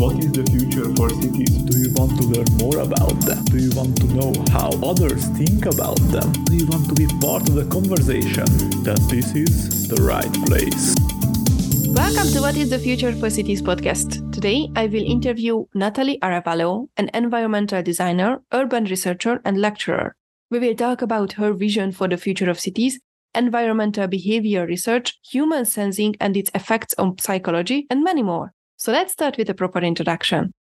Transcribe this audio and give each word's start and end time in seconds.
What 0.00 0.16
is 0.24 0.32
the 0.32 0.46
future 0.48 0.88
for 0.96 1.10
cities? 1.10 1.50
Do 1.68 1.76
you 1.76 1.92
want 1.92 2.16
to 2.16 2.26
learn 2.26 2.48
more 2.56 2.78
about 2.80 3.20
them? 3.20 3.44
Do 3.44 3.58
you 3.58 3.70
want 3.76 4.00
to 4.00 4.06
know 4.16 4.32
how 4.50 4.70
others 4.80 5.26
think 5.36 5.66
about 5.66 6.00
them? 6.08 6.32
Do 6.44 6.56
you 6.56 6.66
want 6.68 6.88
to 6.88 6.94
be 6.94 7.06
part 7.20 7.46
of 7.46 7.54
the 7.54 7.66
conversation? 7.66 8.46
Then 8.82 8.96
this 9.12 9.34
is 9.34 9.88
the 9.88 10.00
right 10.00 10.32
place. 10.48 10.96
Welcome 11.92 12.32
to 12.32 12.40
What 12.40 12.56
is 12.56 12.70
the 12.70 12.78
Future 12.78 13.12
for 13.12 13.28
Cities 13.28 13.60
podcast. 13.60 14.32
Today 14.32 14.70
I 14.74 14.86
will 14.86 15.04
interview 15.04 15.66
Natalie 15.74 16.18
Arevalo, 16.22 16.88
an 16.96 17.10
environmental 17.12 17.82
designer, 17.82 18.40
urban 18.54 18.84
researcher, 18.84 19.42
and 19.44 19.60
lecturer. 19.60 20.16
We 20.50 20.60
will 20.60 20.76
talk 20.76 21.02
about 21.02 21.34
her 21.34 21.52
vision 21.52 21.92
for 21.92 22.08
the 22.08 22.16
future 22.16 22.48
of 22.48 22.58
cities, 22.58 22.98
environmental 23.34 24.06
behavior 24.06 24.64
research, 24.64 25.20
human 25.30 25.66
sensing 25.66 26.16
and 26.18 26.38
its 26.38 26.50
effects 26.54 26.94
on 26.96 27.18
psychology, 27.18 27.86
and 27.90 28.02
many 28.02 28.22
more. 28.22 28.54
So 28.80 28.92
let's 28.92 29.12
start 29.12 29.36
with 29.36 29.50
a 29.50 29.54
proper 29.54 29.80
introduction. 29.80 30.54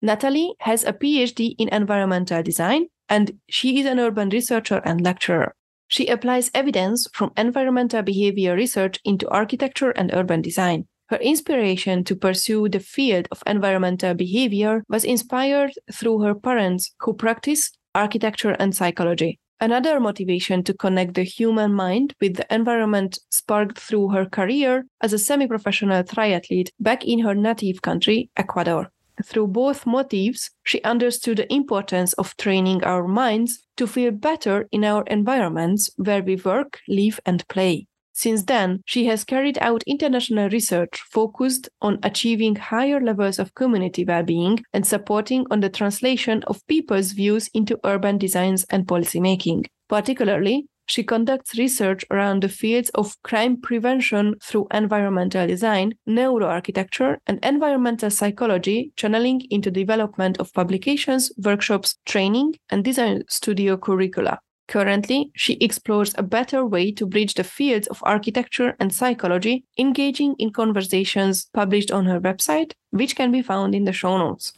Natalie 0.00 0.54
has 0.60 0.82
a 0.82 0.94
PhD 0.94 1.54
in 1.58 1.68
environmental 1.68 2.42
design, 2.42 2.86
and 3.10 3.32
she 3.50 3.78
is 3.78 3.84
an 3.84 4.00
urban 4.00 4.30
researcher 4.30 4.80
and 4.82 5.02
lecturer. 5.02 5.54
She 5.86 6.06
applies 6.06 6.50
evidence 6.54 7.06
from 7.12 7.32
environmental 7.36 8.00
behavior 8.00 8.54
research 8.54 8.98
into 9.04 9.28
architecture 9.28 9.90
and 9.90 10.10
urban 10.14 10.40
design. 10.40 10.86
Her 11.10 11.18
inspiration 11.18 12.02
to 12.04 12.16
pursue 12.16 12.70
the 12.70 12.80
field 12.80 13.28
of 13.30 13.42
environmental 13.46 14.14
behavior 14.14 14.82
was 14.88 15.04
inspired 15.04 15.72
through 15.92 16.22
her 16.22 16.34
parents 16.34 16.94
who 17.00 17.12
practice 17.12 17.72
architecture 17.94 18.56
and 18.58 18.74
psychology. 18.74 19.38
Another 19.58 19.98
motivation 20.00 20.62
to 20.64 20.74
connect 20.74 21.14
the 21.14 21.22
human 21.22 21.72
mind 21.72 22.12
with 22.20 22.36
the 22.36 22.54
environment 22.54 23.18
sparked 23.30 23.78
through 23.78 24.10
her 24.10 24.26
career 24.26 24.84
as 25.00 25.14
a 25.14 25.18
semi 25.18 25.46
professional 25.46 26.02
triathlete 26.02 26.68
back 26.78 27.04
in 27.04 27.20
her 27.20 27.34
native 27.34 27.80
country, 27.80 28.28
Ecuador. 28.36 28.90
Through 29.24 29.46
both 29.46 29.86
motives, 29.86 30.50
she 30.62 30.82
understood 30.82 31.38
the 31.38 31.52
importance 31.52 32.12
of 32.14 32.36
training 32.36 32.84
our 32.84 33.08
minds 33.08 33.66
to 33.78 33.86
feel 33.86 34.10
better 34.10 34.68
in 34.72 34.84
our 34.84 35.04
environments 35.06 35.88
where 35.96 36.22
we 36.22 36.36
work, 36.36 36.80
live, 36.86 37.18
and 37.24 37.46
play. 37.48 37.86
Since 38.18 38.44
then, 38.44 38.80
she 38.86 39.04
has 39.08 39.24
carried 39.24 39.58
out 39.60 39.82
international 39.86 40.48
research 40.48 41.02
focused 41.12 41.68
on 41.82 41.98
achieving 42.02 42.56
higher 42.56 42.98
levels 42.98 43.38
of 43.38 43.54
community 43.54 44.06
well-being 44.06 44.60
and 44.72 44.86
supporting 44.86 45.44
on 45.50 45.60
the 45.60 45.68
translation 45.68 46.42
of 46.44 46.66
people's 46.66 47.12
views 47.12 47.50
into 47.52 47.78
urban 47.84 48.16
designs 48.16 48.64
and 48.70 48.86
policymaking. 48.86 49.66
Particularly, 49.90 50.64
she 50.86 51.04
conducts 51.04 51.58
research 51.58 52.06
around 52.10 52.42
the 52.42 52.48
fields 52.48 52.88
of 52.94 53.20
crime 53.22 53.60
prevention 53.60 54.36
through 54.42 54.68
environmental 54.72 55.46
design, 55.46 55.92
neuroarchitecture, 56.08 57.18
and 57.26 57.38
environmental 57.44 58.08
psychology, 58.08 58.92
channeling 58.96 59.42
into 59.50 59.70
development 59.70 60.38
of 60.38 60.54
publications, 60.54 61.30
workshops, 61.36 61.98
training, 62.06 62.54
and 62.70 62.82
design 62.82 63.24
studio 63.28 63.76
curricula. 63.76 64.38
Currently, 64.68 65.30
she 65.36 65.54
explores 65.54 66.12
a 66.18 66.24
better 66.24 66.66
way 66.66 66.90
to 66.92 67.06
bridge 67.06 67.34
the 67.34 67.44
fields 67.44 67.86
of 67.86 68.02
architecture 68.02 68.74
and 68.80 68.92
psychology, 68.92 69.64
engaging 69.78 70.34
in 70.38 70.52
conversations 70.52 71.48
published 71.54 71.92
on 71.92 72.06
her 72.06 72.20
website, 72.20 72.72
which 72.90 73.14
can 73.14 73.30
be 73.30 73.42
found 73.42 73.74
in 73.74 73.84
the 73.84 73.92
show 73.92 74.18
notes. 74.18 74.52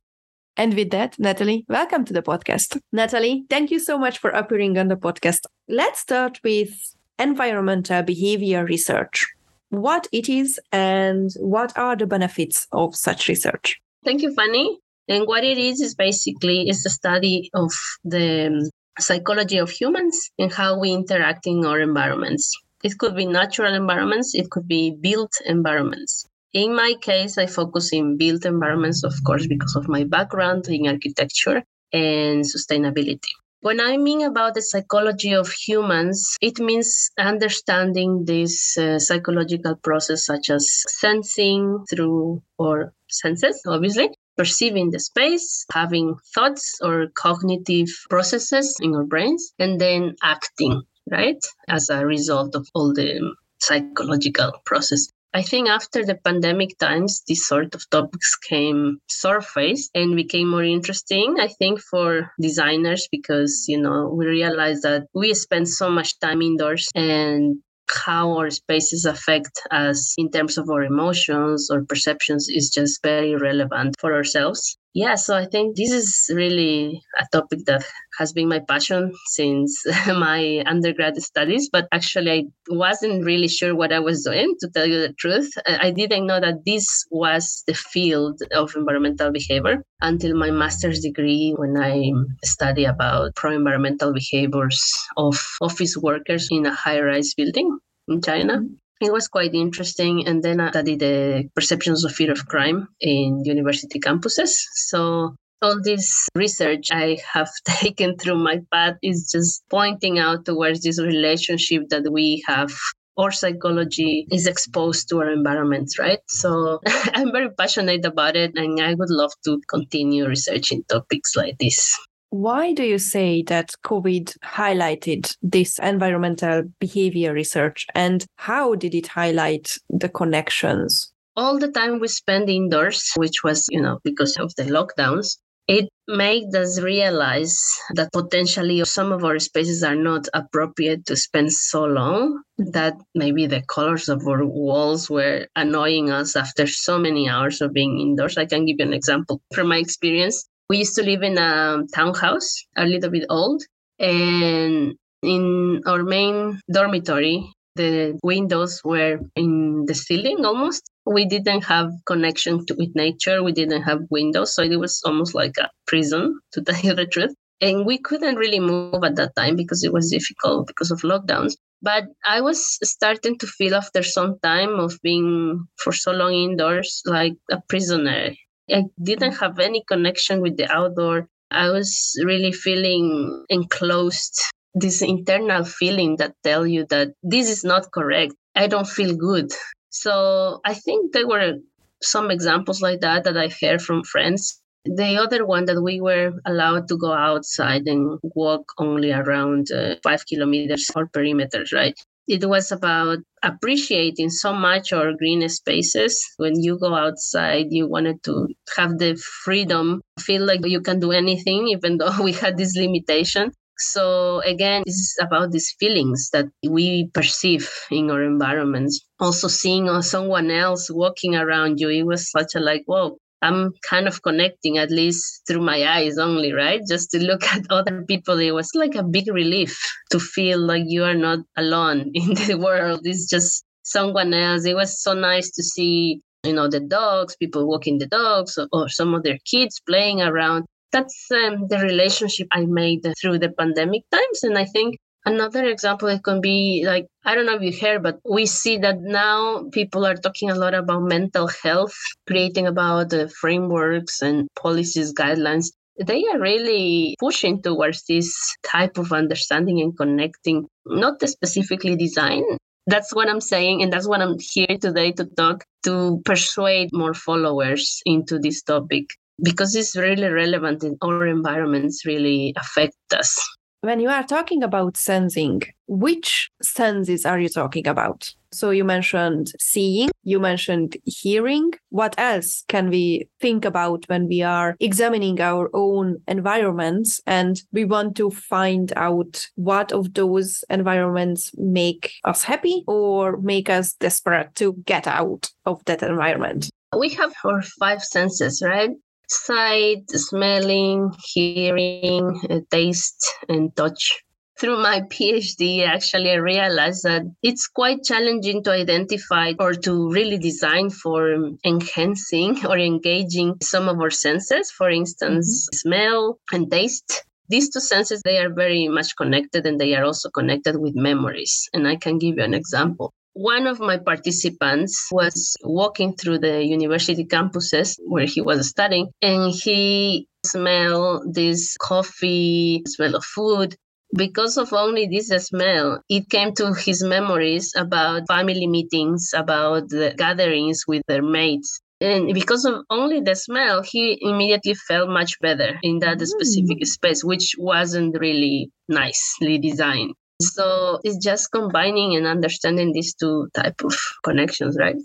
And 0.56 0.74
with 0.74 0.90
that, 0.90 1.18
Natalie, 1.18 1.64
welcome 1.68 2.04
to 2.06 2.12
the 2.12 2.22
podcast. 2.22 2.80
Natalie, 2.90 3.44
thank 3.50 3.70
you 3.70 3.78
so 3.78 3.98
much 3.98 4.18
for 4.18 4.30
appearing 4.30 4.78
on 4.78 4.88
the 4.88 4.96
podcast. 4.96 5.40
Let's 5.68 6.00
start 6.00 6.40
with 6.42 6.70
environmental 7.18 8.02
behavior 8.02 8.64
research. 8.64 9.26
What 9.68 10.08
it 10.10 10.28
is 10.28 10.58
and 10.72 11.30
what 11.38 11.76
are 11.76 11.94
the 11.94 12.06
benefits 12.06 12.66
of 12.72 12.96
such 12.96 13.28
research? 13.28 13.78
Thank 14.04 14.22
you, 14.22 14.34
Fanny. 14.34 14.78
And 15.08 15.26
what 15.26 15.44
it 15.44 15.58
is 15.58 15.80
is 15.80 15.94
basically 15.94 16.68
is 16.68 16.82
the 16.82 16.90
study 16.90 17.50
of 17.54 17.72
the 18.04 18.46
um, 18.46 18.70
psychology 18.98 19.58
of 19.58 19.70
humans 19.70 20.30
and 20.38 20.52
how 20.52 20.78
we 20.78 20.92
interact 20.92 21.46
in 21.46 21.64
our 21.64 21.80
environments. 21.80 22.52
It 22.84 22.98
could 22.98 23.16
be 23.16 23.26
natural 23.26 23.74
environments, 23.74 24.34
it 24.34 24.50
could 24.50 24.68
be 24.68 24.96
built 25.00 25.32
environments. 25.44 26.26
In 26.52 26.74
my 26.74 26.94
case, 27.00 27.36
I 27.36 27.46
focus 27.46 27.92
in 27.92 28.16
built 28.16 28.44
environments, 28.44 29.04
of 29.04 29.14
course, 29.24 29.46
because 29.46 29.76
of 29.76 29.88
my 29.88 30.04
background 30.04 30.68
in 30.68 30.86
architecture 30.86 31.62
and 31.92 32.44
sustainability. 32.44 33.32
When 33.60 33.80
I 33.80 33.96
mean 33.96 34.22
about 34.22 34.54
the 34.54 34.62
psychology 34.62 35.32
of 35.34 35.50
humans, 35.50 36.36
it 36.40 36.60
means 36.60 37.10
understanding 37.18 38.24
this 38.24 38.78
uh, 38.78 39.00
psychological 39.00 39.74
process, 39.74 40.26
such 40.26 40.48
as 40.50 40.84
sensing 40.86 41.84
through 41.90 42.40
our 42.60 42.92
senses, 43.08 43.60
obviously, 43.66 44.10
perceiving 44.38 44.90
the 44.90 45.00
space, 45.00 45.66
having 45.72 46.14
thoughts 46.34 46.78
or 46.80 47.08
cognitive 47.14 47.88
processes 48.08 48.78
in 48.80 48.94
our 48.94 49.04
brains, 49.04 49.52
and 49.58 49.78
then 49.80 50.14
acting, 50.22 50.82
right? 51.10 51.44
As 51.68 51.90
a 51.90 52.06
result 52.06 52.54
of 52.54 52.66
all 52.74 52.94
the 52.94 53.34
psychological 53.60 54.52
process. 54.64 55.08
I 55.34 55.42
think 55.42 55.68
after 55.68 56.04
the 56.06 56.14
pandemic 56.14 56.78
times, 56.78 57.22
these 57.26 57.46
sort 57.46 57.74
of 57.74 57.88
topics 57.90 58.34
came 58.36 58.98
surface 59.08 59.90
and 59.94 60.16
became 60.16 60.48
more 60.48 60.64
interesting, 60.64 61.36
I 61.38 61.48
think, 61.48 61.80
for 61.80 62.32
designers 62.40 63.08
because, 63.12 63.66
you 63.68 63.78
know, 63.80 64.08
we 64.08 64.26
realized 64.26 64.84
that 64.84 65.06
we 65.12 65.34
spend 65.34 65.68
so 65.68 65.90
much 65.90 66.18
time 66.18 66.40
indoors 66.40 66.88
and 66.94 67.58
how 67.92 68.36
our 68.38 68.50
spaces 68.50 69.04
affect 69.04 69.60
us 69.70 70.14
in 70.18 70.30
terms 70.30 70.58
of 70.58 70.68
our 70.70 70.82
emotions 70.82 71.70
or 71.70 71.84
perceptions 71.84 72.48
is 72.48 72.70
just 72.70 73.02
very 73.02 73.34
relevant 73.36 73.96
for 73.98 74.14
ourselves. 74.14 74.76
Yeah, 74.94 75.16
so 75.16 75.36
I 75.36 75.44
think 75.44 75.76
this 75.76 75.92
is 75.92 76.30
really 76.34 77.02
a 77.16 77.26
topic 77.30 77.60
that 77.66 77.84
has 78.18 78.32
been 78.32 78.48
my 78.48 78.60
passion 78.60 79.12
since 79.26 79.84
my 80.06 80.62
undergrad 80.66 81.16
studies, 81.22 81.68
but 81.70 81.86
actually 81.92 82.30
I 82.30 82.44
wasn't 82.68 83.24
really 83.24 83.48
sure 83.48 83.76
what 83.76 83.92
I 83.92 84.00
was 84.00 84.24
doing, 84.24 84.56
to 84.60 84.68
tell 84.68 84.86
you 84.86 84.98
the 85.00 85.12
truth. 85.12 85.52
I 85.66 85.90
didn't 85.90 86.26
know 86.26 86.40
that 86.40 86.64
this 86.64 87.04
was 87.10 87.62
the 87.66 87.74
field 87.74 88.40
of 88.52 88.74
environmental 88.74 89.30
behavior 89.30 89.84
until 90.00 90.34
my 90.36 90.50
master's 90.50 91.00
degree 91.00 91.54
when 91.56 91.76
I 91.76 92.10
study 92.44 92.84
about 92.84 93.36
pro-environmental 93.36 94.12
behaviors 94.12 94.80
of 95.16 95.38
office 95.60 95.96
workers 95.96 96.48
in 96.50 96.66
a 96.66 96.74
high-rise 96.74 97.34
building 97.34 97.78
in 98.08 98.22
China. 98.22 98.62
It 99.00 99.12
was 99.12 99.28
quite 99.28 99.54
interesting. 99.54 100.26
And 100.26 100.42
then 100.42 100.60
I 100.60 100.70
studied 100.70 101.00
the 101.00 101.48
perceptions 101.54 102.04
of 102.04 102.12
fear 102.12 102.32
of 102.32 102.46
crime 102.46 102.88
in 103.00 103.42
university 103.44 104.00
campuses. 104.00 104.52
So 104.74 105.34
all 105.62 105.80
this 105.82 106.28
research 106.34 106.88
I 106.92 107.18
have 107.32 107.50
taken 107.64 108.16
through 108.16 108.38
my 108.38 108.60
path 108.72 108.96
is 109.02 109.30
just 109.32 109.62
pointing 109.70 110.18
out 110.18 110.44
towards 110.44 110.82
this 110.82 111.00
relationship 111.00 111.88
that 111.90 112.10
we 112.10 112.42
have 112.46 112.72
our 113.18 113.32
psychology 113.32 114.26
is 114.30 114.46
exposed 114.46 115.08
to 115.08 115.18
our 115.18 115.32
environments, 115.32 115.98
right? 115.98 116.20
So 116.28 116.80
I'm 116.86 117.32
very 117.32 117.50
passionate 117.50 118.04
about 118.04 118.36
it 118.36 118.52
and 118.54 118.80
I 118.80 118.94
would 118.94 119.10
love 119.10 119.32
to 119.44 119.60
continue 119.68 120.26
researching 120.26 120.84
topics 120.88 121.34
like 121.34 121.58
this. 121.58 121.92
Why 122.30 122.74
do 122.74 122.82
you 122.82 122.98
say 122.98 123.42
that 123.44 123.72
COVID 123.86 124.36
highlighted 124.44 125.34
this 125.40 125.78
environmental 125.78 126.64
behavior 126.78 127.32
research 127.32 127.86
and 127.94 128.26
how 128.36 128.74
did 128.74 128.94
it 128.94 129.06
highlight 129.06 129.78
the 129.88 130.10
connections? 130.10 131.12
All 131.36 131.58
the 131.58 131.72
time 131.72 132.00
we 132.00 132.08
spend 132.08 132.50
indoors, 132.50 133.12
which 133.16 133.42
was, 133.42 133.66
you 133.70 133.80
know, 133.80 133.98
because 134.04 134.36
of 134.36 134.52
the 134.56 134.64
lockdowns, 134.64 135.38
it 135.68 135.88
made 136.06 136.54
us 136.54 136.80
realize 136.80 137.58
that 137.94 138.12
potentially 138.12 138.84
some 138.84 139.12
of 139.12 139.24
our 139.24 139.38
spaces 139.38 139.82
are 139.82 139.94
not 139.94 140.26
appropriate 140.34 141.06
to 141.06 141.16
spend 141.16 141.52
so 141.52 141.84
long 141.84 142.42
that 142.58 142.94
maybe 143.14 143.46
the 143.46 143.62
colors 143.68 144.08
of 144.08 144.26
our 144.26 144.44
walls 144.44 145.08
were 145.08 145.46
annoying 145.56 146.10
us 146.10 146.36
after 146.36 146.66
so 146.66 146.98
many 146.98 147.28
hours 147.28 147.60
of 147.60 147.72
being 147.72 148.00
indoors. 148.00 148.36
I 148.36 148.46
can 148.46 148.66
give 148.66 148.76
you 148.78 148.86
an 148.86 148.92
example 148.92 149.40
from 149.54 149.68
my 149.68 149.76
experience. 149.78 150.48
We 150.68 150.78
used 150.78 150.94
to 150.96 151.02
live 151.02 151.22
in 151.22 151.38
a 151.38 151.84
townhouse, 151.94 152.54
a 152.76 152.84
little 152.84 153.10
bit 153.10 153.24
old, 153.30 153.62
and 153.98 154.94
in 155.22 155.82
our 155.86 156.02
main 156.02 156.60
dormitory, 156.70 157.50
the 157.74 158.18
windows 158.22 158.82
were 158.84 159.18
in 159.34 159.86
the 159.86 159.94
ceiling 159.94 160.44
almost. 160.44 160.82
We 161.06 161.24
didn't 161.24 161.64
have 161.64 161.90
connection 162.06 162.66
to, 162.66 162.74
with 162.74 162.94
nature. 162.94 163.42
We 163.42 163.52
didn't 163.52 163.82
have 163.82 164.00
windows, 164.10 164.54
so 164.54 164.62
it 164.62 164.76
was 164.78 165.00
almost 165.06 165.34
like 165.34 165.56
a 165.56 165.70
prison, 165.86 166.38
to 166.52 166.60
tell 166.60 166.80
you 166.80 166.94
the 166.94 167.06
truth. 167.06 167.34
And 167.62 167.86
we 167.86 167.98
couldn't 167.98 168.36
really 168.36 168.60
move 168.60 169.02
at 169.02 169.16
that 169.16 169.34
time 169.36 169.56
because 169.56 169.82
it 169.82 169.92
was 169.92 170.10
difficult 170.10 170.66
because 170.66 170.90
of 170.90 171.00
lockdowns. 171.00 171.54
But 171.80 172.04
I 172.26 172.40
was 172.42 172.78
starting 172.82 173.38
to 173.38 173.46
feel 173.46 173.74
after 173.74 174.02
some 174.02 174.38
time 174.42 174.78
of 174.80 174.98
being 175.02 175.66
for 175.76 175.92
so 175.92 176.12
long 176.12 176.34
indoors 176.34 177.02
like 177.06 177.34
a 177.50 177.60
prisoner 177.68 178.32
I 178.70 178.84
didn't 179.02 179.32
have 179.32 179.58
any 179.58 179.82
connection 179.86 180.40
with 180.40 180.56
the 180.56 180.70
outdoor. 180.70 181.28
I 181.50 181.70
was 181.70 182.14
really 182.24 182.52
feeling 182.52 183.44
enclosed, 183.48 184.40
this 184.74 185.02
internal 185.02 185.64
feeling 185.64 186.16
that 186.16 186.34
tell 186.44 186.66
you 186.66 186.86
that 186.90 187.08
this 187.22 187.48
is 187.50 187.64
not 187.64 187.90
correct. 187.92 188.34
I 188.54 188.66
don't 188.66 188.86
feel 188.88 189.16
good. 189.16 189.50
So 189.90 190.60
I 190.64 190.74
think 190.74 191.12
there 191.12 191.26
were 191.26 191.54
some 192.02 192.30
examples 192.30 192.82
like 192.82 193.00
that 193.00 193.24
that 193.24 193.36
I 193.36 193.48
heard 193.60 193.82
from 193.82 194.04
friends. 194.04 194.60
The 194.84 195.16
other 195.16 195.44
one 195.44 195.64
that 195.66 195.82
we 195.82 196.00
were 196.00 196.32
allowed 196.46 196.88
to 196.88 196.96
go 196.96 197.12
outside 197.12 197.86
and 197.86 198.18
walk 198.22 198.64
only 198.78 199.12
around 199.12 199.70
uh, 199.72 199.96
five 200.02 200.24
kilometers 200.26 200.90
or 200.94 201.08
perimeters, 201.08 201.72
right? 201.72 201.98
It 202.28 202.44
was 202.48 202.70
about 202.70 203.18
appreciating 203.42 204.30
so 204.30 204.52
much 204.52 204.92
our 204.92 205.12
green 205.14 205.48
spaces. 205.48 206.24
When 206.36 206.60
you 206.62 206.78
go 206.78 206.94
outside, 206.94 207.66
you 207.70 207.88
wanted 207.88 208.22
to 208.24 208.46
have 208.76 208.98
the 208.98 209.16
freedom, 209.16 210.02
feel 210.20 210.44
like 210.46 210.64
you 210.64 210.80
can 210.80 211.00
do 211.00 211.10
anything, 211.10 211.68
even 211.74 211.98
though 211.98 212.22
we 212.22 212.32
had 212.32 212.56
this 212.56 212.76
limitation. 212.76 213.52
So 213.78 214.40
again, 214.40 214.82
it's 214.86 215.16
about 215.20 215.52
these 215.52 215.74
feelings 215.80 216.30
that 216.32 216.46
we 216.68 217.08
perceive 217.14 217.70
in 217.90 218.10
our 218.10 218.22
environments. 218.22 219.00
Also 219.20 219.48
seeing 219.48 220.02
someone 220.02 220.50
else 220.50 220.90
walking 220.90 221.34
around 221.36 221.80
you, 221.80 221.88
it 221.88 222.02
was 222.04 222.30
such 222.30 222.54
a 222.54 222.60
like, 222.60 222.82
whoa, 222.86 223.18
I'm 223.40 223.72
kind 223.88 224.08
of 224.08 224.22
connecting 224.22 224.78
at 224.78 224.90
least 224.90 225.42
through 225.46 225.60
my 225.60 225.86
eyes 225.86 226.18
only, 226.18 226.52
right? 226.52 226.80
Just 226.88 227.10
to 227.12 227.18
look 227.18 227.44
at 227.54 227.70
other 227.70 228.04
people, 228.06 228.38
it 228.38 228.52
was 228.52 228.70
like 228.74 228.94
a 228.94 229.02
big 229.02 229.32
relief 229.32 229.78
to 230.10 230.18
feel 230.18 230.58
like 230.58 230.84
you 230.86 231.04
are 231.04 231.14
not 231.14 231.40
alone 231.56 232.10
in 232.14 232.34
the 232.34 232.58
world. 232.58 233.00
It's 233.04 233.28
just 233.28 233.64
someone 233.84 234.34
else. 234.34 234.64
It 234.64 234.74
was 234.74 235.00
so 235.00 235.14
nice 235.14 235.50
to 235.52 235.62
see, 235.62 236.20
you 236.44 236.52
know, 236.52 236.68
the 236.68 236.80
dogs, 236.80 237.36
people 237.36 237.68
walking 237.68 237.98
the 237.98 238.06
dogs, 238.06 238.58
or, 238.58 238.68
or 238.72 238.88
some 238.88 239.14
of 239.14 239.22
their 239.22 239.38
kids 239.44 239.80
playing 239.86 240.20
around. 240.20 240.64
That's 240.90 241.26
um, 241.30 241.68
the 241.68 241.78
relationship 241.78 242.48
I 242.50 242.64
made 242.64 243.06
through 243.20 243.38
the 243.40 243.50
pandemic 243.50 244.02
times. 244.10 244.42
And 244.42 244.56
I 244.56 244.64
think 244.64 244.96
Another 245.24 245.64
example 245.66 246.08
it 246.08 246.22
can 246.22 246.40
be 246.40 246.84
like 246.86 247.06
I 247.24 247.34
don't 247.34 247.46
know 247.46 247.56
if 247.56 247.62
you 247.62 247.78
heard, 247.78 248.02
but 248.02 248.18
we 248.24 248.46
see 248.46 248.78
that 248.78 249.00
now 249.00 249.64
people 249.72 250.06
are 250.06 250.14
talking 250.14 250.50
a 250.50 250.54
lot 250.54 250.74
about 250.74 251.02
mental 251.02 251.48
health, 251.48 251.94
creating 252.26 252.66
about 252.66 253.10
the 253.10 253.28
frameworks 253.28 254.22
and 254.22 254.48
policies, 254.56 255.12
guidelines. 255.12 255.66
They 255.98 256.24
are 256.32 256.38
really 256.38 257.16
pushing 257.18 257.60
towards 257.60 258.04
this 258.04 258.56
type 258.62 258.98
of 258.98 259.12
understanding 259.12 259.80
and 259.80 259.96
connecting, 259.96 260.66
not 260.86 261.20
specifically 261.28 261.96
design. 261.96 262.44
That's 262.86 263.14
what 263.14 263.28
I'm 263.28 263.42
saying, 263.42 263.82
and 263.82 263.92
that's 263.92 264.08
what 264.08 264.22
I'm 264.22 264.36
here 264.38 264.78
today 264.80 265.12
to 265.12 265.24
talk 265.26 265.64
to 265.84 266.22
persuade 266.24 266.88
more 266.92 267.12
followers 267.12 268.00
into 268.06 268.38
this 268.38 268.62
topic 268.62 269.10
because 269.42 269.74
it's 269.74 269.94
really 269.96 270.28
relevant 270.28 270.82
and 270.82 270.96
our 271.02 271.26
environments 271.26 272.06
really 272.06 272.54
affect 272.56 272.96
us 273.12 273.38
when 273.80 274.00
you 274.00 274.08
are 274.08 274.24
talking 274.24 274.62
about 274.62 274.96
sensing, 274.96 275.62
which 275.86 276.50
senses 276.62 277.24
are 277.24 277.38
you 277.38 277.48
talking 277.48 277.86
about? 277.86 278.34
So 278.50 278.70
you 278.70 278.82
mentioned 278.82 279.52
seeing, 279.60 280.10
you 280.24 280.40
mentioned 280.40 280.96
hearing. 281.04 281.72
What 281.90 282.14
else 282.18 282.64
can 282.68 282.88
we 282.88 283.28
think 283.40 283.64
about 283.64 284.04
when 284.08 284.26
we 284.26 284.42
are 284.42 284.74
examining 284.80 285.40
our 285.40 285.70
own 285.74 286.16
environments 286.26 287.20
and 287.26 287.60
we 287.72 287.84
want 287.84 288.16
to 288.16 288.30
find 288.30 288.92
out 288.96 289.46
what 289.54 289.92
of 289.92 290.14
those 290.14 290.64
environments 290.70 291.52
make 291.56 292.12
us 292.24 292.42
happy 292.42 292.84
or 292.86 293.36
make 293.38 293.70
us 293.70 293.92
desperate 293.94 294.54
to 294.56 294.72
get 294.86 295.06
out 295.06 295.50
of 295.66 295.84
that 295.84 296.02
environment? 296.02 296.70
We 296.96 297.10
have 297.10 297.34
our 297.44 297.62
five 297.78 298.02
senses, 298.02 298.62
right? 298.64 298.90
Sight, 299.28 300.10
smelling, 300.10 301.12
hearing, 301.32 302.40
uh, 302.50 302.60
taste, 302.70 303.34
and 303.48 303.74
touch. 303.76 304.22
Through 304.58 304.82
my 304.82 305.00
PhD, 305.12 305.86
actually, 305.86 306.30
I 306.30 306.36
realized 306.36 307.04
that 307.04 307.22
it's 307.42 307.68
quite 307.68 308.02
challenging 308.02 308.62
to 308.64 308.72
identify 308.72 309.52
or 309.58 309.74
to 309.74 310.10
really 310.10 310.38
design 310.38 310.90
for 310.90 311.52
enhancing 311.64 312.66
or 312.66 312.78
engaging 312.78 313.56
some 313.62 313.88
of 313.88 314.00
our 314.00 314.10
senses, 314.10 314.70
for 314.70 314.90
instance, 314.90 315.46
mm-hmm. 315.46 315.76
smell 315.76 316.38
and 316.52 316.70
taste 316.70 317.24
these 317.48 317.70
two 317.70 317.80
senses 317.80 318.20
they 318.22 318.38
are 318.38 318.52
very 318.52 318.88
much 318.88 319.16
connected 319.16 319.66
and 319.66 319.80
they 319.80 319.94
are 319.94 320.04
also 320.04 320.28
connected 320.28 320.76
with 320.78 320.94
memories 320.94 321.68
and 321.72 321.88
i 321.88 321.96
can 321.96 322.18
give 322.18 322.36
you 322.36 322.44
an 322.44 322.54
example 322.54 323.12
one 323.38 323.68
of 323.68 323.78
my 323.78 323.96
participants 323.96 325.06
was 325.12 325.56
walking 325.62 326.12
through 326.16 326.40
the 326.40 326.64
university 326.64 327.24
campuses 327.24 327.96
where 328.04 328.26
he 328.26 328.40
was 328.40 328.68
studying, 328.68 329.08
and 329.22 329.54
he 329.54 330.26
smelled 330.44 331.34
this 331.34 331.76
coffee, 331.76 332.82
smell 332.86 333.14
of 333.14 333.24
food. 333.24 333.76
Because 334.16 334.56
of 334.56 334.72
only 334.72 335.06
this 335.06 335.28
smell, 335.28 336.02
it 336.08 336.28
came 336.30 336.52
to 336.54 336.74
his 336.74 337.04
memories 337.04 337.72
about 337.76 338.26
family 338.26 338.66
meetings, 338.66 339.30
about 339.34 339.88
the 339.88 340.14
gatherings 340.16 340.82
with 340.88 341.02
their 341.06 341.22
mates. 341.22 341.80
And 342.00 342.34
because 342.34 342.64
of 342.64 342.84
only 342.90 343.20
the 343.20 343.36
smell, 343.36 343.82
he 343.82 344.18
immediately 344.20 344.74
felt 344.74 345.10
much 345.10 345.38
better 345.40 345.78
in 345.84 346.00
that 346.00 346.18
mm. 346.18 346.26
specific 346.26 346.84
space, 346.86 347.22
which 347.22 347.54
wasn't 347.56 348.18
really 348.18 348.70
nicely 348.88 349.58
designed. 349.58 350.14
So 350.40 351.00
it's 351.02 351.16
just 351.16 351.50
combining 351.50 352.14
and 352.16 352.26
understanding 352.26 352.92
these 352.92 353.14
two 353.14 353.48
type 353.54 353.82
of 353.82 353.96
connections, 354.22 354.76
right? 354.78 354.96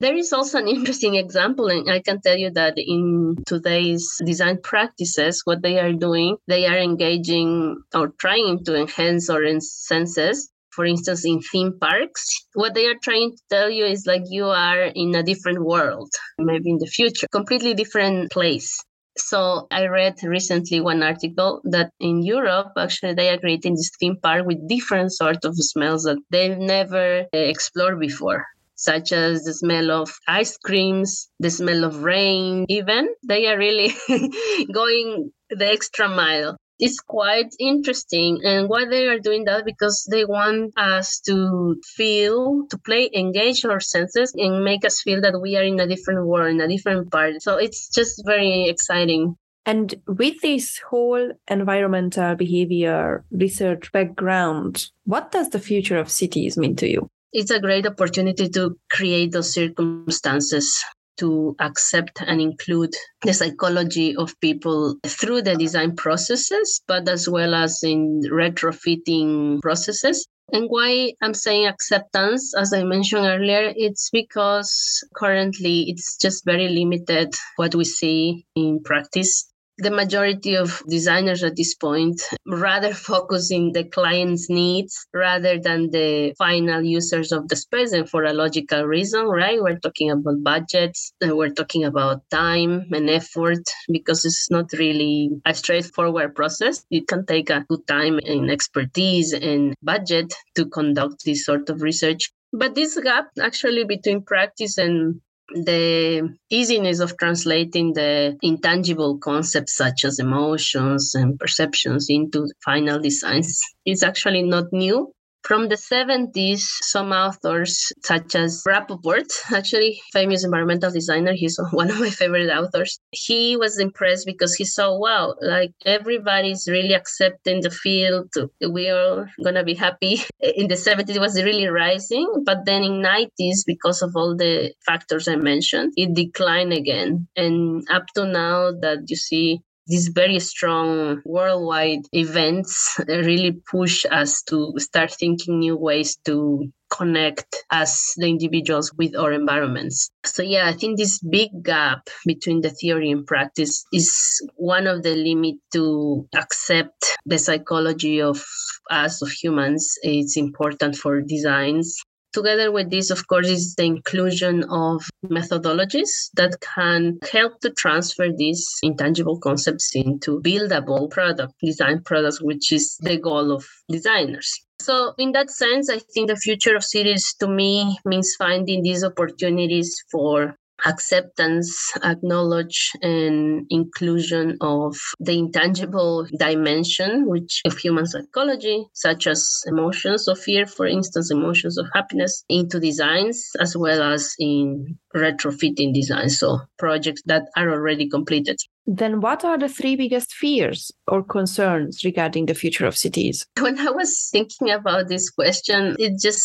There 0.00 0.16
is 0.16 0.32
also 0.32 0.58
an 0.58 0.68
interesting 0.76 1.14
example, 1.14 1.68
and 1.68 1.88
I 1.88 2.00
can 2.00 2.20
tell 2.20 2.36
you 2.36 2.50
that 2.52 2.74
in 2.76 3.36
today's 3.46 4.20
design 4.24 4.58
practices, 4.62 5.42
what 5.44 5.62
they 5.62 5.78
are 5.78 5.92
doing, 5.92 6.38
they 6.48 6.66
are 6.66 6.78
engaging 6.78 7.82
or 7.94 8.08
trying 8.18 8.64
to 8.64 8.76
enhance 8.76 9.30
our 9.30 9.44
senses. 9.60 10.50
For 10.70 10.86
instance, 10.86 11.24
in 11.24 11.40
theme 11.40 11.78
parks, 11.80 12.46
what 12.54 12.74
they 12.74 12.86
are 12.86 12.98
trying 13.02 13.32
to 13.32 13.42
tell 13.50 13.68
you 13.68 13.84
is 13.84 14.06
like 14.06 14.22
you 14.26 14.46
are 14.46 14.84
in 14.84 15.14
a 15.14 15.22
different 15.22 15.62
world, 15.64 16.10
maybe 16.38 16.70
in 16.70 16.78
the 16.78 16.86
future, 16.86 17.26
completely 17.30 17.74
different 17.74 18.30
place. 18.30 18.80
So 19.26 19.66
I 19.70 19.86
read 19.86 20.22
recently 20.22 20.80
one 20.80 21.02
article 21.02 21.60
that 21.64 21.92
in 22.00 22.22
Europe, 22.22 22.72
actually, 22.76 23.14
they 23.14 23.30
are 23.30 23.38
creating 23.38 23.74
this 23.74 23.90
theme 23.98 24.16
park 24.22 24.46
with 24.46 24.68
different 24.68 25.12
sort 25.12 25.44
of 25.44 25.54
smells 25.56 26.04
that 26.04 26.18
they've 26.30 26.58
never 26.58 27.20
uh, 27.22 27.38
explored 27.38 28.00
before 28.00 28.46
such 28.80 29.12
as 29.12 29.44
the 29.44 29.52
smell 29.52 29.90
of 29.90 30.10
ice 30.26 30.56
creams, 30.56 31.28
the 31.38 31.50
smell 31.50 31.84
of 31.84 32.02
rain, 32.02 32.64
even. 32.70 33.14
They 33.22 33.46
are 33.46 33.58
really 33.58 33.92
going 34.72 35.32
the 35.50 35.70
extra 35.70 36.08
mile 36.08 36.56
it's 36.80 36.98
quite 36.98 37.54
interesting. 37.58 38.40
And 38.44 38.68
why 38.68 38.86
they 38.86 39.06
are 39.06 39.18
doing 39.18 39.44
that 39.44 39.64
because 39.64 40.06
they 40.10 40.24
want 40.24 40.72
us 40.76 41.20
to 41.20 41.76
feel, 41.84 42.66
to 42.68 42.78
play, 42.78 43.10
engage 43.14 43.64
our 43.64 43.80
senses 43.80 44.32
and 44.34 44.64
make 44.64 44.84
us 44.84 45.02
feel 45.02 45.20
that 45.20 45.40
we 45.40 45.56
are 45.56 45.62
in 45.62 45.78
a 45.78 45.86
different 45.86 46.26
world, 46.26 46.50
in 46.50 46.60
a 46.60 46.68
different 46.68 47.12
part. 47.12 47.42
So 47.42 47.56
it's 47.56 47.88
just 47.88 48.22
very 48.24 48.68
exciting. 48.68 49.36
And 49.66 49.94
with 50.08 50.40
this 50.40 50.80
whole 50.88 51.32
environmental 51.48 52.34
behavior 52.34 53.24
research 53.30 53.92
background, 53.92 54.86
what 55.04 55.30
does 55.30 55.50
the 55.50 55.60
future 55.60 55.98
of 55.98 56.10
cities 56.10 56.56
mean 56.56 56.76
to 56.76 56.88
you? 56.88 57.08
It's 57.32 57.50
a 57.50 57.60
great 57.60 57.86
opportunity 57.86 58.48
to 58.48 58.76
create 58.90 59.32
those 59.32 59.52
circumstances 59.52 60.82
to 61.20 61.56
accept 61.60 62.22
and 62.26 62.40
include 62.40 62.92
the 63.22 63.32
psychology 63.32 64.16
of 64.16 64.38
people 64.40 64.96
through 65.06 65.42
the 65.42 65.56
design 65.56 65.96
processes, 65.96 66.82
but 66.86 67.08
as 67.08 67.28
well 67.28 67.54
as 67.54 67.82
in 67.82 68.20
retrofitting 68.30 69.60
processes. 69.60 70.26
And 70.52 70.66
why 70.68 71.12
I'm 71.22 71.34
saying 71.34 71.66
acceptance, 71.66 72.54
as 72.56 72.72
I 72.72 72.82
mentioned 72.82 73.24
earlier, 73.26 73.72
it's 73.76 74.10
because 74.10 75.04
currently 75.14 75.84
it's 75.88 76.16
just 76.16 76.44
very 76.44 76.68
limited 76.68 77.32
what 77.56 77.74
we 77.74 77.84
see 77.84 78.46
in 78.56 78.82
practice 78.82 79.49
the 79.80 79.90
majority 79.90 80.56
of 80.56 80.82
designers 80.88 81.42
at 81.42 81.56
this 81.56 81.74
point 81.74 82.20
rather 82.46 82.92
focus 82.94 83.50
in 83.50 83.72
the 83.72 83.84
client's 83.84 84.48
needs 84.48 85.06
rather 85.12 85.58
than 85.58 85.90
the 85.90 86.34
final 86.38 86.82
users 86.82 87.32
of 87.32 87.48
the 87.48 87.56
space. 87.56 87.92
And 87.92 88.08
for 88.08 88.24
a 88.24 88.32
logical 88.32 88.84
reason 88.84 89.26
right? 89.26 89.60
We're 89.62 89.78
talking 89.78 90.10
about 90.10 90.42
budgets 90.42 91.12
we're 91.22 91.50
talking 91.50 91.84
about 91.84 92.28
time 92.30 92.86
and 92.92 93.08
effort 93.10 93.62
because 93.90 94.24
it's 94.24 94.50
not 94.50 94.72
really 94.72 95.30
a 95.46 95.54
straightforward 95.54 96.34
process. 96.34 96.84
It 96.90 97.08
can 97.08 97.26
take 97.26 97.50
a 97.50 97.64
good 97.68 97.86
time 97.86 98.18
and 98.24 98.50
expertise 98.50 99.32
and 99.32 99.74
budget 99.82 100.34
to 100.56 100.66
conduct 100.66 101.24
this 101.24 101.44
sort 101.44 101.70
of 101.70 101.82
research. 101.82 102.30
But 102.52 102.74
this 102.74 102.98
gap 102.98 103.28
actually 103.40 103.84
between 103.84 104.22
practice 104.22 104.76
and 104.76 105.20
the 105.52 106.36
easiness 106.50 107.00
of 107.00 107.16
translating 107.18 107.92
the 107.92 108.36
intangible 108.42 109.18
concepts 109.18 109.76
such 109.76 110.04
as 110.04 110.18
emotions 110.18 111.14
and 111.14 111.38
perceptions 111.38 112.06
into 112.08 112.48
final 112.64 113.00
designs 113.00 113.60
is 113.84 114.02
actually 114.02 114.42
not 114.42 114.72
new. 114.72 115.12
From 115.42 115.68
the 115.68 115.76
70s, 115.76 116.60
some 116.82 117.12
authors, 117.12 117.92
such 118.04 118.34
as 118.34 118.62
Rapoport, 118.66 119.26
actually 119.52 120.00
famous 120.12 120.44
environmental 120.44 120.90
designer, 120.90 121.32
he's 121.32 121.58
one 121.72 121.90
of 121.90 121.98
my 121.98 122.10
favorite 122.10 122.50
authors. 122.50 123.00
He 123.10 123.56
was 123.56 123.78
impressed 123.78 124.26
because 124.26 124.54
he 124.54 124.64
saw, 124.64 124.96
wow, 124.98 125.34
like 125.40 125.72
everybody's 125.84 126.68
really 126.68 126.94
accepting 126.94 127.62
the 127.62 127.70
field. 127.70 128.28
We 128.60 128.90
are 128.90 129.30
gonna 129.42 129.64
be 129.64 129.74
happy. 129.74 130.20
In 130.40 130.68
the 130.68 130.76
70s, 130.76 131.16
it 131.16 131.20
was 131.20 131.42
really 131.42 131.66
rising, 131.66 132.42
but 132.44 132.64
then 132.66 132.82
in 132.82 133.02
90s, 133.02 133.64
because 133.66 134.02
of 134.02 134.12
all 134.14 134.36
the 134.36 134.72
factors 134.86 135.26
I 135.28 135.36
mentioned, 135.36 135.92
it 135.96 136.14
declined 136.14 136.72
again. 136.72 137.28
And 137.36 137.86
up 137.90 138.06
to 138.14 138.24
now, 138.26 138.72
that 138.82 139.04
you 139.08 139.16
see 139.16 139.60
these 139.90 140.08
very 140.08 140.38
strong 140.38 141.20
worldwide 141.24 142.06
events 142.12 142.96
really 143.08 143.60
push 143.70 144.06
us 144.10 144.42
to 144.42 144.72
start 144.78 145.10
thinking 145.12 145.58
new 145.58 145.76
ways 145.76 146.16
to 146.24 146.70
connect 146.90 147.56
as 147.70 148.12
the 148.16 148.28
individuals 148.28 148.92
with 148.98 149.16
our 149.16 149.32
environments. 149.32 150.10
So 150.24 150.42
yeah, 150.42 150.68
I 150.68 150.72
think 150.72 150.96
this 150.96 151.20
big 151.20 151.50
gap 151.62 152.08
between 152.24 152.60
the 152.60 152.70
theory 152.70 153.10
and 153.10 153.26
practice 153.26 153.84
is 153.92 154.40
one 154.56 154.86
of 154.86 155.02
the 155.02 155.14
limit 155.14 155.56
to 155.72 156.26
accept 156.34 157.18
the 157.26 157.38
psychology 157.38 158.20
of 158.20 158.44
us 158.90 159.22
of 159.22 159.30
humans. 159.30 159.94
It's 160.02 160.36
important 160.36 160.96
for 160.96 161.20
designs 161.20 161.96
Together 162.32 162.70
with 162.70 162.90
this, 162.90 163.10
of 163.10 163.26
course, 163.26 163.48
is 163.48 163.74
the 163.74 163.84
inclusion 163.84 164.62
of 164.70 165.02
methodologies 165.24 166.30
that 166.34 166.54
can 166.60 167.18
help 167.32 167.60
to 167.60 167.70
transfer 167.70 168.28
these 168.30 168.64
intangible 168.82 169.38
concepts 169.40 169.90
into 169.94 170.40
buildable 170.40 171.10
product 171.10 171.54
design 171.60 172.00
products, 172.04 172.40
which 172.40 172.70
is 172.72 172.96
the 173.00 173.18
goal 173.18 173.50
of 173.50 173.66
designers. 173.88 174.52
So, 174.80 175.12
in 175.18 175.32
that 175.32 175.50
sense, 175.50 175.90
I 175.90 175.98
think 175.98 176.28
the 176.28 176.36
future 176.36 176.76
of 176.76 176.84
cities 176.84 177.34
to 177.40 177.48
me 177.48 177.98
means 178.04 178.34
finding 178.38 178.82
these 178.82 179.04
opportunities 179.04 179.94
for 180.10 180.56
acceptance, 180.86 181.92
acknowledge, 182.02 182.90
and 183.02 183.66
inclusion 183.70 184.56
of 184.60 184.96
the 185.18 185.38
intangible 185.38 186.26
dimension 186.38 187.26
which 187.26 187.62
of 187.64 187.76
human 187.78 188.06
psychology, 188.06 188.86
such 188.94 189.26
as 189.26 189.62
emotions 189.66 190.28
of 190.28 190.38
fear, 190.38 190.66
for 190.66 190.86
instance, 190.86 191.30
emotions 191.30 191.78
of 191.78 191.86
happiness, 191.94 192.44
into 192.48 192.80
designs 192.80 193.50
as 193.60 193.76
well 193.76 194.02
as 194.02 194.34
in 194.38 194.98
retrofitting 195.14 195.92
designs, 195.92 196.38
so 196.38 196.60
projects 196.78 197.22
that 197.26 197.44
are 197.56 197.70
already 197.70 198.08
completed. 198.08 198.56
Then, 198.86 199.20
what 199.20 199.44
are 199.44 199.58
the 199.58 199.68
three 199.68 199.94
biggest 199.94 200.32
fears 200.32 200.90
or 201.06 201.22
concerns 201.22 202.04
regarding 202.04 202.46
the 202.46 202.54
future 202.54 202.86
of 202.86 202.96
cities? 202.96 203.46
When 203.58 203.78
I 203.78 203.90
was 203.90 204.28
thinking 204.32 204.70
about 204.70 205.08
this 205.08 205.30
question, 205.30 205.94
it 205.98 206.20
just 206.20 206.42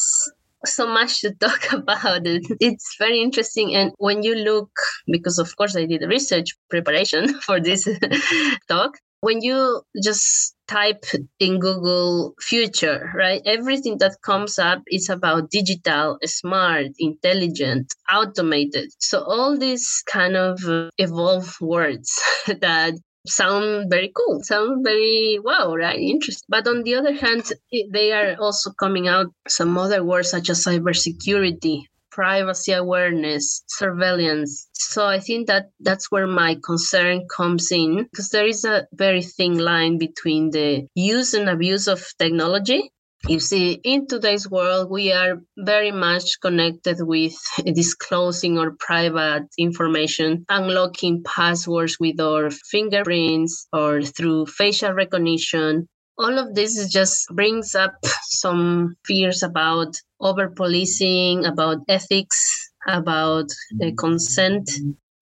so 0.68 0.88
much 0.88 1.22
to 1.22 1.34
talk 1.36 1.68
about 1.72 2.26
it. 2.28 2.46
It's 2.60 2.96
very 3.00 3.22
interesting. 3.22 3.76
And 3.76 3.92
when 3.98 4.24
you 4.24 4.36
look, 4.36 4.70
because 5.08 5.40
of 5.40 5.56
course 5.58 5.76
I 5.76 5.86
did 5.86 6.04
research 6.04 6.56
preparation 6.70 7.40
for 7.46 7.60
this 7.60 7.88
talk, 8.68 8.98
when 9.22 9.42
you 9.42 9.82
just 10.04 10.56
type 10.68 11.04
in 11.40 11.60
Google 11.60 12.36
future, 12.40 13.12
right? 13.16 13.42
Everything 13.46 13.98
that 13.98 14.18
comes 14.24 14.60
up 14.60 14.84
is 14.88 15.10
about 15.10 15.50
digital, 15.50 16.20
smart, 16.26 16.88
intelligent, 17.00 17.94
automated. 18.12 18.92
So 19.00 19.24
all 19.24 19.58
these 19.58 20.04
kind 20.06 20.36
of 20.36 20.64
uh, 20.66 20.90
evolved 21.00 21.60
words 21.60 22.22
that 22.48 22.94
sound 23.28 23.90
very 23.90 24.12
cool, 24.16 24.42
sound 24.44 24.84
very 24.84 25.40
wow, 25.44 25.74
right? 25.76 26.00
Interesting. 26.00 26.46
But 26.50 26.68
on 26.68 26.84
the 26.84 26.96
other 26.96 27.14
hand, 27.14 27.52
they 27.92 28.12
are 28.12 28.36
also 28.40 28.72
coming 28.72 29.08
out 29.08 29.28
some 29.48 29.78
other 29.78 30.04
words 30.04 30.30
such 30.32 30.50
as 30.50 30.64
cybersecurity, 30.64 31.84
privacy 32.12 32.72
awareness, 32.72 33.64
surveillance. 33.68 34.70
So 34.74 35.06
I 35.06 35.20
think 35.20 35.48
that 35.48 35.72
that's 35.80 36.10
where 36.12 36.28
my 36.28 36.58
concern 36.64 37.28
comes 37.28 37.72
in 37.72 38.04
because 38.04 38.30
there 38.30 38.48
is 38.48 38.64
a 38.64 38.88
very 38.94 39.22
thin 39.22 39.58
line 39.58 39.98
between 39.98 40.52
the 40.52 40.88
use 40.96 41.34
and 41.34 41.50
abuse 41.50 41.88
of 41.88 42.06
technology 42.18 42.92
you 43.28 43.40
see, 43.40 43.80
in 43.84 44.08
today's 44.08 44.50
world, 44.50 44.90
we 44.90 45.12
are 45.12 45.42
very 45.58 45.92
much 45.92 46.40
connected 46.42 46.98
with 47.00 47.36
disclosing 47.74 48.60
our 48.60 48.72
private 48.72 49.48
information, 49.58 50.46
unlocking 50.50 51.24
passwords 51.24 51.98
with 52.00 52.20
our 52.20 52.52
fingerprints 52.52 53.68
or 53.74 54.02
through 54.04 54.46
facial 54.46 54.94
recognition. 54.94 55.88
All 56.18 56.38
of 56.38 56.54
this 56.56 56.92
just 56.92 57.28
brings 57.30 57.76
up 57.76 57.96
some 58.24 58.96
fears 59.06 59.44
about 59.44 59.96
over 60.20 60.50
policing, 60.50 61.46
about 61.46 61.80
ethics, 61.90 62.72
about 62.88 63.48
uh, 63.84 63.90
consent. 63.98 64.70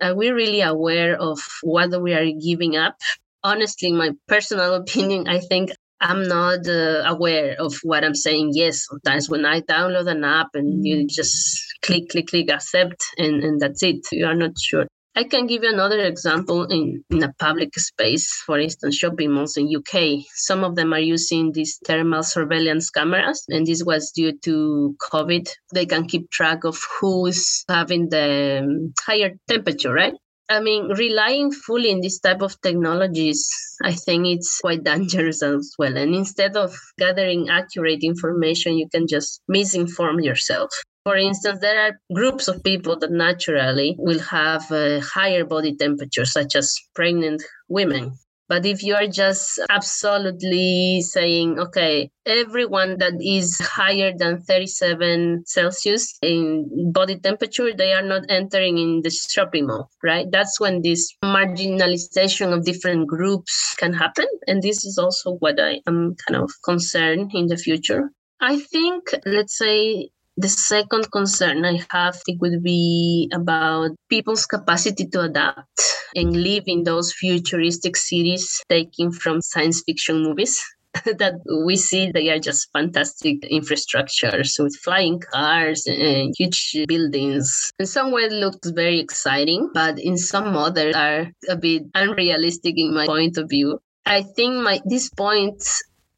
Are 0.01 0.15
we 0.15 0.29
really 0.29 0.61
aware 0.61 1.15
of 1.15 1.39
what 1.61 1.89
we 2.01 2.13
are 2.13 2.29
giving 2.31 2.75
up? 2.75 2.97
honestly, 3.43 3.91
my 3.91 4.11
personal 4.27 4.73
opinion, 4.81 5.27
I 5.27 5.39
think 5.39 5.71
I'm 6.03 6.27
not 6.27 6.67
uh, 6.67 7.03
aware 7.05 7.55
of 7.57 7.73
what 7.83 8.03
I'm 8.03 8.13
saying. 8.13 8.51
Yes, 8.53 8.85
sometimes 8.89 9.29
when 9.29 9.45
I 9.45 9.61
download 9.61 10.07
an 10.11 10.25
app 10.25 10.49
and 10.53 10.85
you 10.85 11.07
just 11.07 11.63
click, 11.81 12.09
click, 12.09 12.27
click, 12.27 12.51
accept, 12.51 13.01
and, 13.17 13.41
and 13.41 13.59
that's 13.59 13.81
it. 13.83 14.01
You 14.11 14.25
are 14.25 14.35
not 14.35 14.51
sure. 14.59 14.85
I 15.15 15.23
can 15.23 15.47
give 15.47 15.63
you 15.63 15.71
another 15.71 16.01
example 16.01 16.63
in, 16.63 17.03
in 17.09 17.23
a 17.23 17.31
public 17.33 17.73
space, 17.75 18.33
for 18.45 18.59
instance, 18.59 18.97
shopping 18.97 19.31
malls 19.31 19.55
in 19.57 19.73
UK. 19.73 20.25
Some 20.33 20.63
of 20.63 20.75
them 20.75 20.91
are 20.91 20.99
using 20.99 21.51
these 21.53 21.79
thermal 21.85 22.23
surveillance 22.23 22.89
cameras, 22.89 23.45
and 23.47 23.65
this 23.65 23.83
was 23.85 24.11
due 24.11 24.37
to 24.39 24.95
COVID. 24.99 25.47
They 25.73 25.85
can 25.85 26.07
keep 26.07 26.31
track 26.31 26.63
of 26.65 26.79
who's 26.99 27.63
having 27.69 28.09
the 28.09 28.61
um, 28.63 28.93
higher 29.05 29.35
temperature, 29.47 29.93
right? 29.93 30.15
I 30.49 30.59
mean, 30.59 30.89
relying 30.89 31.51
fully 31.51 31.89
in 31.89 32.01
this 32.01 32.19
type 32.19 32.41
of 32.41 32.59
technologies, 32.61 33.49
I 33.83 33.93
think 33.93 34.27
it's 34.27 34.59
quite 34.59 34.83
dangerous 34.83 35.41
as 35.41 35.73
well. 35.79 35.95
And 35.97 36.13
instead 36.13 36.57
of 36.57 36.75
gathering 36.97 37.49
accurate 37.49 38.03
information, 38.03 38.77
you 38.77 38.89
can 38.89 39.07
just 39.07 39.41
misinform 39.49 40.23
yourself. 40.23 40.69
For 41.05 41.17
instance, 41.17 41.59
there 41.59 41.79
are 41.87 41.99
groups 42.13 42.47
of 42.47 42.63
people 42.63 42.97
that 42.99 43.11
naturally 43.11 43.95
will 43.99 44.19
have 44.19 44.71
a 44.71 44.99
higher 45.01 45.43
body 45.43 45.75
temperature, 45.75 46.25
such 46.25 46.55
as 46.55 46.77
pregnant 46.95 47.43
women. 47.67 48.13
But 48.49 48.65
if 48.65 48.83
you 48.83 48.95
are 48.95 49.07
just 49.07 49.59
absolutely 49.69 51.01
saying, 51.01 51.59
okay, 51.59 52.11
everyone 52.25 52.97
that 52.99 53.13
is 53.21 53.57
higher 53.59 54.11
than 54.15 54.41
37 54.41 55.43
Celsius 55.45 56.17
in 56.21 56.91
body 56.91 57.17
temperature, 57.17 57.73
they 57.73 57.93
are 57.93 58.03
not 58.03 58.23
entering 58.29 58.77
in 58.77 59.01
the 59.01 59.09
shopping 59.09 59.67
mall, 59.67 59.89
right? 60.03 60.27
That's 60.29 60.59
when 60.59 60.81
this 60.81 61.15
marginalization 61.23 62.53
of 62.53 62.65
different 62.65 63.07
groups 63.07 63.75
can 63.77 63.93
happen. 63.93 64.27
And 64.47 64.61
this 64.61 64.85
is 64.85 64.97
also 64.97 65.35
what 65.35 65.59
I 65.59 65.79
am 65.87 66.15
kind 66.27 66.41
of 66.43 66.51
concerned 66.63 67.31
in 67.33 67.47
the 67.47 67.57
future. 67.57 68.11
I 68.41 68.59
think, 68.59 69.15
let's 69.25 69.57
say, 69.57 70.09
the 70.37 70.49
second 70.49 71.11
concern 71.11 71.65
I 71.65 71.79
have 71.91 72.19
it 72.27 72.39
would 72.39 72.63
be 72.63 73.29
about 73.33 73.91
people's 74.09 74.45
capacity 74.45 75.05
to 75.07 75.21
adapt 75.21 75.81
and 76.15 76.35
live 76.35 76.63
in 76.67 76.83
those 76.83 77.13
futuristic 77.13 77.95
cities 77.95 78.61
taken 78.69 79.11
from 79.11 79.41
science 79.41 79.83
fiction 79.85 80.23
movies. 80.23 80.61
that 81.17 81.33
we 81.65 81.75
see 81.75 82.11
they 82.11 82.29
are 82.29 82.39
just 82.39 82.69
fantastic 82.71 83.41
infrastructures 83.51 84.61
with 84.61 84.75
flying 84.75 85.19
cars 85.19 85.87
and 85.87 86.33
huge 86.37 86.77
buildings. 86.87 87.71
In 87.79 87.87
some 87.87 88.11
ways 88.11 88.31
looks 88.31 88.69
very 88.69 88.99
exciting, 88.99 89.71
but 89.73 89.97
in 89.97 90.17
some 90.17 90.55
others 90.55 90.95
are 90.95 91.31
a 91.49 91.55
bit 91.55 91.83
unrealistic 91.95 92.75
in 92.77 92.93
my 92.93 93.07
point 93.07 93.37
of 93.37 93.49
view. 93.49 93.79
I 94.05 94.21
think 94.21 94.55
my 94.63 94.81
this 94.85 95.09
point 95.09 95.63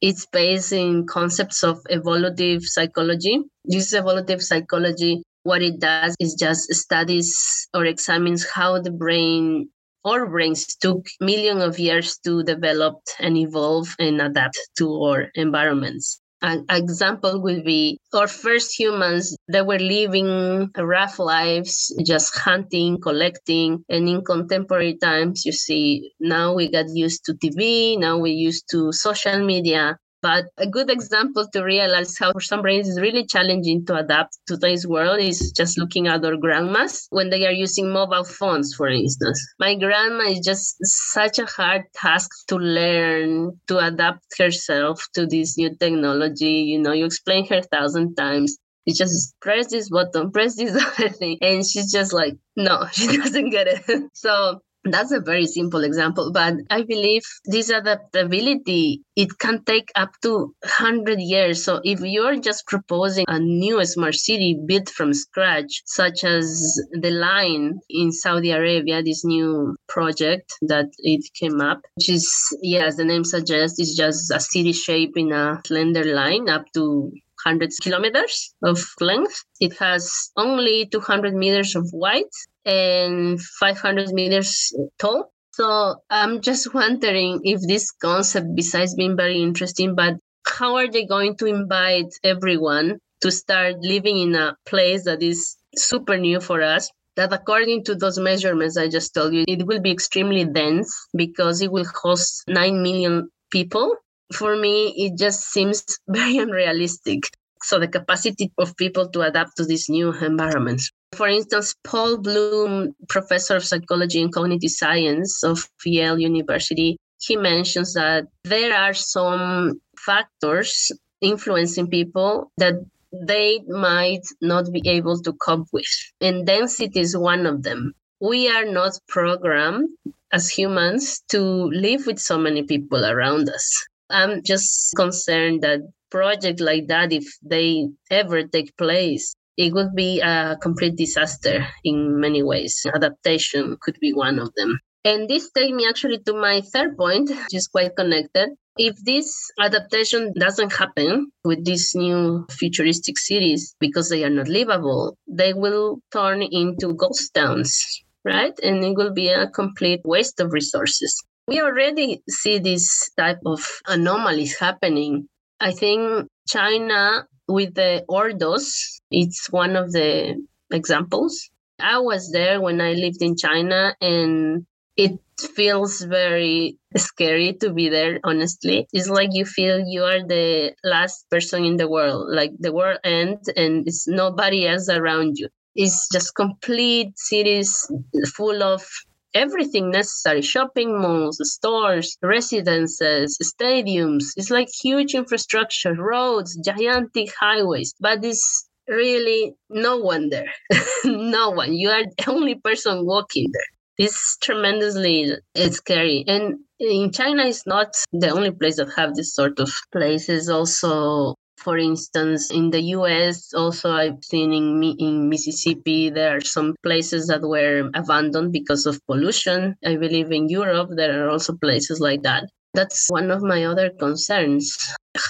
it's 0.06 0.28
based 0.28 0.72
in 0.72 1.08
concepts 1.08 1.64
of 1.64 1.82
evolutive 1.90 2.62
psychology. 2.62 3.42
This 3.64 3.92
evolutive 3.92 4.40
psychology, 4.40 5.24
what 5.42 5.64
it 5.64 5.80
does 5.80 6.16
is 6.20 6.36
just 6.36 6.72
studies 6.76 7.68
or 7.74 7.86
examines 7.86 8.48
how 8.48 8.80
the 8.80 8.92
brain 8.92 9.70
our 10.06 10.28
brains 10.28 10.76
took 10.76 11.08
millions 11.20 11.64
of 11.64 11.80
years 11.80 12.20
to 12.20 12.44
develop 12.44 13.02
and 13.20 13.36
evolve 13.36 13.96
and 13.98 14.22
adapt 14.22 14.60
to 14.78 14.94
our 15.02 15.32
environments. 15.34 16.22
An 16.42 16.66
example 16.70 17.42
would 17.42 17.66
be 17.66 18.00
our 18.14 18.28
first 18.28 18.80
humans 18.80 19.36
that 19.50 19.68
were 19.68 19.80
living 19.80 20.72
rough 20.78 21.20
lives, 21.20 21.94
just 22.06 22.38
hunting, 22.38 23.02
collecting. 23.02 23.84
And 23.90 24.08
in 24.08 24.24
contemporary 24.24 24.96
times, 24.96 25.44
you 25.46 25.52
see, 25.52 26.14
now 26.22 26.54
we 26.54 26.72
got 26.72 26.86
used 26.90 27.26
to 27.26 27.34
TV, 27.34 27.98
now 27.98 28.18
we 28.20 28.32
used 28.32 28.70
to 28.72 28.94
social 28.94 29.44
media. 29.46 29.98
But 30.26 30.46
a 30.58 30.66
good 30.66 30.90
example 30.90 31.46
to 31.54 31.64
realize 31.64 32.18
how 32.18 32.32
for 32.32 32.42
some 32.42 32.64
brains 32.64 32.90
it's 32.90 33.00
really 33.00 33.28
challenging 33.28 33.86
to 33.86 33.98
adapt 33.98 34.40
to 34.48 34.56
today's 34.56 34.88
world 34.88 35.20
is 35.20 35.52
just 35.52 35.78
looking 35.78 36.08
at 36.08 36.26
our 36.26 36.36
grandmas 36.36 37.06
when 37.12 37.30
they 37.30 37.46
are 37.46 37.52
using 37.52 37.92
mobile 37.92 38.24
phones, 38.24 38.74
for 38.74 38.88
instance. 38.88 39.40
My 39.60 39.76
grandma 39.76 40.24
is 40.24 40.40
just 40.40 40.78
such 41.14 41.38
a 41.38 41.46
hard 41.46 41.84
task 41.94 42.32
to 42.48 42.56
learn 42.56 43.60
to 43.68 43.78
adapt 43.78 44.26
herself 44.40 45.06
to 45.14 45.28
this 45.28 45.60
new 45.60 45.76
technology. 45.76 46.74
You 46.74 46.80
know, 46.80 46.94
you 46.94 47.06
explain 47.06 47.46
her 47.50 47.58
a 47.58 47.62
thousand 47.62 48.16
times. 48.16 48.58
You 48.86 48.96
just 48.96 49.40
press 49.42 49.68
this 49.68 49.90
button, 49.90 50.32
press 50.32 50.56
this 50.56 50.74
other 50.98 51.10
thing. 51.10 51.38
And 51.42 51.64
she's 51.64 51.92
just 51.92 52.14
like, 52.14 52.34
no, 52.56 52.88
she 52.92 53.16
doesn't 53.16 53.52
get 53.52 53.68
it. 53.68 54.10
so 54.14 54.62
that's 54.86 55.12
a 55.12 55.20
very 55.20 55.46
simple 55.46 55.84
example, 55.84 56.32
but 56.32 56.56
I 56.70 56.84
believe 56.84 57.24
this 57.46 57.70
adaptability, 57.70 59.02
it 59.16 59.38
can 59.40 59.64
take 59.64 59.92
up 59.96 60.12
to 60.22 60.54
100 60.62 61.20
years. 61.20 61.64
So 61.64 61.82
if 61.84 62.02
you're 62.02 62.38
just 62.38 62.68
proposing 62.68 63.26
a 63.28 63.40
new 63.40 63.84
smart 63.86 64.16
city 64.16 64.60
built 64.66 64.90
from 64.90 65.14
scratch, 65.14 65.82
such 65.86 66.24
as 66.24 66.80
the 66.92 67.12
line 67.12 67.80
in 67.90 68.12
Saudi 68.12 68.52
Arabia, 68.52 69.02
this 69.02 69.26
new 69.26 69.76
project 69.88 70.54
that 70.62 70.88
it 71.00 71.26
came 71.34 71.62
up, 71.62 71.82
which 71.96 72.10
is, 72.10 72.32
yeah, 72.62 72.86
as 72.86 72.98
the 72.98 73.06
name 73.06 73.24
suggests, 73.24 73.80
it's 73.80 73.96
just 73.96 74.32
a 74.32 74.40
city 74.40 74.74
shape 74.74 75.18
in 75.18 75.32
a 75.32 75.62
slender 75.66 76.04
line 76.04 76.50
up 76.50 76.66
to 76.74 77.12
100 77.44 77.72
kilometers 77.82 78.56
of 78.64 78.80
length. 79.00 79.44
It 79.60 79.78
has 79.78 80.32
only 80.36 80.88
200 80.88 81.34
meters 81.34 81.76
of 81.76 81.88
width 81.94 82.48
and 82.66 83.40
500 83.60 84.10
meters 84.12 84.74
tall. 85.00 85.32
So 85.54 85.96
I'm 86.10 86.42
just 86.42 86.74
wondering 86.74 87.40
if 87.44 87.62
this 87.62 87.92
concept, 87.92 88.48
besides 88.56 88.96
being 88.96 89.16
very 89.16 89.42
interesting, 89.42 89.96
but 89.96 90.16
how 90.46 90.76
are 90.76 90.90
they 90.90 91.06
going 91.06 91.38
to 91.38 91.46
invite 91.46 92.14
everyone 92.24 93.00
to 93.22 93.32
start 93.32 93.76
living 93.82 94.18
in 94.18 94.36
a 94.36 94.56
place 94.66 95.06
that 95.06 95.24
is 95.24 95.56
super 95.76 96.18
new 96.18 96.40
for 96.40 96.62
us? 96.62 96.90
That 97.16 97.32
according 97.32 97.86
to 97.86 97.96
those 97.96 98.20
measurements 98.20 98.76
I 98.78 98.90
just 98.90 99.14
told 99.14 99.34
you, 99.34 99.46
it 99.48 99.66
will 99.66 99.80
be 99.80 99.92
extremely 99.92 100.44
dense 100.44 100.94
because 101.16 101.62
it 101.62 101.72
will 101.72 101.88
host 102.04 102.44
9 102.50 102.84
million 102.84 103.30
people. 103.52 103.96
For 104.34 104.58
me, 104.58 104.94
it 104.98 105.18
just 105.18 105.52
seems 105.52 105.86
very 106.10 106.38
unrealistic. 106.38 107.24
So 107.64 107.80
the 107.80 107.88
capacity 107.88 108.52
of 108.58 108.76
people 108.76 109.08
to 109.10 109.22
adapt 109.22 109.56
to 109.58 109.66
these 109.66 109.88
new 109.88 110.12
environments. 110.12 110.92
For 111.16 111.28
instance, 111.28 111.76
Paul 111.84 112.18
Bloom, 112.18 112.96
professor 113.08 113.56
of 113.56 113.64
psychology 113.64 114.22
and 114.22 114.34
cognitive 114.34 114.72
science 114.72 115.44
of 115.44 115.70
Yale 115.86 116.20
University, 116.20 116.98
he 117.22 117.38
mentions 117.38 117.94
that 117.94 118.28
there 118.44 118.76
are 118.76 118.94
some 118.94 119.80
factors 119.98 120.92
influencing 121.22 121.88
people 121.88 122.52
that 122.58 122.76
they 123.12 123.60
might 123.68 124.26
not 124.42 124.72
be 124.72 124.82
able 124.90 125.22
to 125.22 125.32
cope 125.34 125.68
with. 125.72 125.88
And 126.20 126.46
density 126.46 127.00
is 127.00 127.16
one 127.16 127.46
of 127.46 127.64
them. 127.64 127.94
We 128.20 128.50
are 128.50 128.66
not 128.66 129.00
programmed 129.08 129.90
as 130.32 130.50
humans 130.50 131.22
to 131.30 131.40
live 131.42 132.06
with 132.06 132.20
so 132.20 132.38
many 132.38 132.64
people 132.64 133.06
around 133.06 133.50
us. 133.50 133.88
I'm 134.10 134.44
just 134.44 134.94
concerned 134.96 135.62
that 135.62 135.80
projects 136.10 136.62
like 136.62 136.88
that, 136.88 137.12
if 137.12 137.26
they 137.42 137.88
ever 138.12 138.44
take 138.44 138.76
place, 138.78 139.36
it 139.58 139.74
would 139.74 139.96
be 139.96 140.22
a 140.22 140.58
complete 140.62 140.96
disaster 140.96 141.66
in 141.84 142.20
many 142.20 142.44
ways. 142.44 142.86
Adaptation 142.94 143.78
could 143.82 143.98
be 144.00 144.14
one 144.14 144.40
of 144.40 144.54
them. 144.56 144.80
And 145.04 145.30
this 145.30 145.52
takes 145.52 145.72
me 145.72 145.86
actually 145.88 146.20
to 146.26 146.34
my 146.34 146.62
third 146.62 146.98
point, 146.98 147.30
which 147.30 147.54
is 147.54 147.68
quite 147.68 147.96
connected. 147.96 148.50
If 148.78 148.98
this 149.06 149.52
adaptation 149.60 150.34
doesn't 150.38 150.74
happen 150.74 151.32
with 151.46 151.64
these 151.64 151.94
new 151.96 152.46
futuristic 152.50 153.18
cities 153.18 153.76
because 153.80 154.10
they 154.10 154.24
are 154.26 154.30
not 154.30 154.50
livable, 154.50 155.16
they 155.28 155.54
will 155.54 156.00
turn 156.12 156.42
into 156.42 156.94
ghost 156.96 157.34
towns, 157.34 158.04
right? 158.26 158.54
And 158.64 158.84
it 158.84 158.96
will 158.96 159.14
be 159.14 159.30
a 159.30 159.48
complete 159.48 160.02
waste 160.04 160.40
of 160.42 160.52
resources. 160.52 161.24
We 161.48 161.62
already 161.62 162.24
see 162.28 162.58
this 162.58 163.12
type 163.16 163.40
of 163.46 163.62
anomalies 163.88 164.58
happening. 164.60 165.30
I 165.60 165.72
think 165.72 166.28
China 166.50 167.28
with 167.48 167.76
the 167.76 168.04
Ordos, 168.10 169.00
it's 169.12 169.52
one 169.52 169.76
of 169.76 169.92
the 169.92 170.44
examples. 170.72 171.50
I 171.80 172.00
was 172.00 172.32
there 172.32 172.62
when 172.62 172.82
I 172.82 172.94
lived 172.94 173.22
in 173.22 173.36
China 173.36 173.96
and 174.02 174.66
it 174.98 175.20
feels 175.56 176.02
very 176.02 176.78
scary 176.96 177.54
to 177.54 177.72
be 177.72 177.90
there, 177.90 178.20
honestly. 178.24 178.88
It's 178.94 179.10
like 179.10 179.30
you 179.34 179.46
feel 179.46 179.80
you 179.86 180.04
are 180.04 180.26
the 180.26 180.74
last 180.84 181.30
person 181.30 181.66
in 181.66 181.76
the 181.76 181.90
world, 181.90 182.28
like 182.34 182.52
the 182.60 182.74
world 182.74 183.00
ends 183.04 183.50
and 183.56 183.88
it's 183.88 184.08
nobody 184.08 184.68
else 184.68 184.88
around 184.90 185.38
you. 185.38 185.50
It's 185.76 186.08
just 186.12 186.36
complete 186.36 187.18
cities 187.20 187.86
full 188.34 188.64
of 188.64 188.88
everything 189.36 189.92
necessary 189.92 190.42
shopping 190.42 191.00
malls, 191.00 191.38
stores, 191.44 192.18
residences, 192.22 193.38
stadiums. 193.44 194.24
It's 194.38 194.50
like 194.50 194.70
huge 194.70 195.14
infrastructure, 195.14 195.94
roads, 195.94 196.58
gigantic 196.66 197.30
highways, 197.40 197.94
but 198.00 198.24
it's 198.24 198.68
really 198.88 199.54
no 199.70 199.98
one 199.98 200.30
there. 200.30 200.52
no 201.06 201.52
one. 201.52 201.74
You 201.74 201.90
are 201.90 202.06
the 202.06 202.32
only 202.32 202.56
person 202.56 203.06
walking 203.06 203.48
there. 203.52 203.62
It's 203.98 204.38
tremendously 204.42 205.36
it's 205.54 205.78
scary. 205.78 206.26
And 206.28 206.60
in 206.80 207.12
China, 207.12 207.46
it's 207.46 207.66
not 207.66 207.94
the 208.12 208.30
only 208.30 208.52
place 208.52 208.78
that 208.78 208.92
have 208.96 209.16
this 209.16 209.34
sort 209.34 209.60
of 209.60 209.70
places. 209.92 210.50
Also, 210.50 211.36
for 211.58 211.78
instance, 211.78 212.52
in 212.52 212.70
the 212.72 212.82
US, 212.98 213.54
also 213.54 213.92
I've 213.92 214.24
seen 214.24 214.54
in, 214.54 214.84
in 215.00 215.30
Mississippi, 215.30 216.10
there 216.10 216.38
are 216.38 216.42
some 216.42 216.76
places 216.84 217.28
that 217.28 217.42
were 217.42 217.90
abandoned 217.94 218.52
because 218.52 218.86
of 218.86 219.00
pollution. 219.08 219.76
I 219.86 219.96
believe 219.96 220.32
in 220.32 220.50
Europe, 220.50 220.90
there 220.96 221.26
are 221.26 221.30
also 221.30 221.56
places 221.56 222.00
like 222.00 222.24
that. 222.24 222.50
That's 222.74 223.10
one 223.10 223.32
of 223.32 223.42
my 223.42 223.64
other 223.64 223.90
concerns. 223.90 224.78